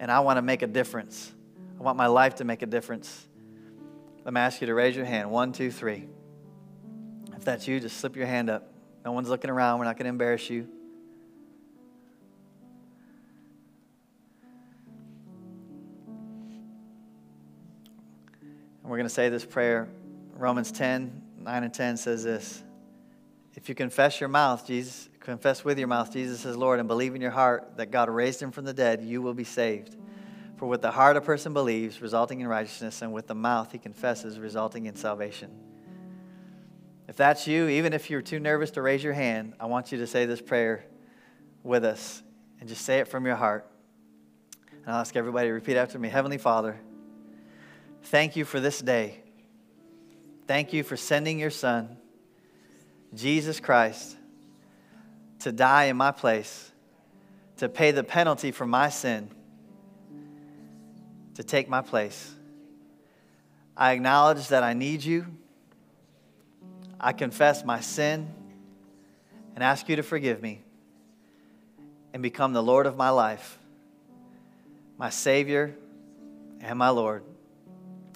And 0.00 0.10
I 0.10 0.20
want 0.20 0.38
to 0.38 0.42
make 0.42 0.62
a 0.62 0.66
difference. 0.66 1.30
I 1.78 1.82
want 1.82 1.98
my 1.98 2.06
life 2.06 2.36
to 2.36 2.44
make 2.44 2.62
a 2.62 2.66
difference. 2.66 3.28
Let 4.24 4.32
me 4.32 4.40
ask 4.40 4.62
you 4.62 4.66
to 4.68 4.74
raise 4.74 4.96
your 4.96 5.04
hand. 5.04 5.30
One, 5.30 5.52
two, 5.52 5.70
three. 5.70 6.08
If 7.38 7.44
that's 7.44 7.68
you, 7.68 7.78
just 7.78 7.98
slip 7.98 8.16
your 8.16 8.26
hand 8.26 8.50
up. 8.50 8.68
No 9.04 9.12
one's 9.12 9.28
looking 9.28 9.48
around. 9.48 9.78
We're 9.78 9.84
not 9.84 9.96
going 9.96 10.06
to 10.06 10.10
embarrass 10.10 10.50
you. 10.50 10.66
And 18.82 18.90
we're 18.90 18.96
going 18.96 19.06
to 19.06 19.14
say 19.14 19.28
this 19.28 19.44
prayer. 19.44 19.88
Romans 20.34 20.72
10, 20.72 21.22
9 21.38 21.62
and 21.62 21.72
10 21.72 21.96
says 21.96 22.24
this. 22.24 22.64
If 23.54 23.68
you 23.68 23.76
confess 23.76 24.18
your 24.18 24.28
mouth, 24.28 24.66
Jesus, 24.66 25.08
confess 25.20 25.64
with 25.64 25.78
your 25.78 25.86
mouth 25.86 26.12
Jesus 26.12 26.44
is 26.44 26.56
Lord, 26.56 26.80
and 26.80 26.88
believe 26.88 27.14
in 27.14 27.20
your 27.20 27.30
heart 27.30 27.76
that 27.76 27.92
God 27.92 28.08
raised 28.08 28.42
him 28.42 28.50
from 28.50 28.64
the 28.64 28.74
dead, 28.74 29.00
you 29.04 29.22
will 29.22 29.34
be 29.34 29.44
saved. 29.44 29.96
For 30.56 30.66
with 30.66 30.82
the 30.82 30.90
heart 30.90 31.16
a 31.16 31.20
person 31.20 31.52
believes, 31.52 32.02
resulting 32.02 32.40
in 32.40 32.48
righteousness, 32.48 33.00
and 33.00 33.12
with 33.12 33.28
the 33.28 33.36
mouth 33.36 33.70
he 33.70 33.78
confesses, 33.78 34.40
resulting 34.40 34.86
in 34.86 34.96
salvation. 34.96 35.52
If 37.08 37.16
that's 37.16 37.46
you, 37.46 37.68
even 37.68 37.94
if 37.94 38.10
you're 38.10 38.20
too 38.20 38.38
nervous 38.38 38.72
to 38.72 38.82
raise 38.82 39.02
your 39.02 39.14
hand, 39.14 39.54
I 39.58 39.64
want 39.64 39.90
you 39.90 39.98
to 39.98 40.06
say 40.06 40.26
this 40.26 40.42
prayer 40.42 40.84
with 41.62 41.82
us 41.84 42.22
and 42.60 42.68
just 42.68 42.84
say 42.84 42.98
it 42.98 43.08
from 43.08 43.24
your 43.24 43.34
heart. 43.34 43.66
And 44.70 44.94
I'll 44.94 45.00
ask 45.00 45.16
everybody 45.16 45.48
to 45.48 45.52
repeat 45.52 45.76
after 45.76 45.98
me 45.98 46.10
Heavenly 46.10 46.36
Father, 46.36 46.78
thank 48.04 48.36
you 48.36 48.44
for 48.44 48.60
this 48.60 48.80
day. 48.80 49.22
Thank 50.46 50.74
you 50.74 50.82
for 50.82 50.96
sending 50.98 51.38
your 51.38 51.50
Son, 51.50 51.96
Jesus 53.14 53.58
Christ, 53.58 54.16
to 55.40 55.52
die 55.52 55.84
in 55.84 55.96
my 55.96 56.10
place, 56.10 56.70
to 57.56 57.70
pay 57.70 57.90
the 57.90 58.04
penalty 58.04 58.50
for 58.50 58.66
my 58.66 58.90
sin, 58.90 59.30
to 61.36 61.42
take 61.42 61.70
my 61.70 61.80
place. 61.80 62.34
I 63.76 63.92
acknowledge 63.92 64.48
that 64.48 64.62
I 64.62 64.74
need 64.74 65.04
you. 65.04 65.37
I 67.00 67.12
confess 67.12 67.64
my 67.64 67.80
sin 67.80 68.28
and 69.54 69.62
ask 69.62 69.88
you 69.88 69.96
to 69.96 70.02
forgive 70.02 70.42
me 70.42 70.62
and 72.12 72.22
become 72.22 72.52
the 72.52 72.62
Lord 72.62 72.86
of 72.86 72.96
my 72.96 73.10
life, 73.10 73.58
my 74.96 75.10
Savior 75.10 75.76
and 76.60 76.78
my 76.78 76.88
Lord, 76.88 77.22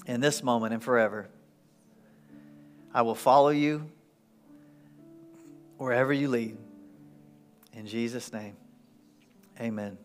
in 0.07 0.21
this 0.21 0.43
moment 0.43 0.75
and 0.75 0.83
forever. 0.83 1.29
I 2.93 3.03
will 3.03 3.15
follow 3.15 3.51
you 3.51 3.89
wherever 5.79 6.13
you 6.13 6.29
lead. 6.29 6.57
In 7.73 7.87
Jesus' 7.87 8.33
name, 8.33 8.57
amen. 9.61 9.97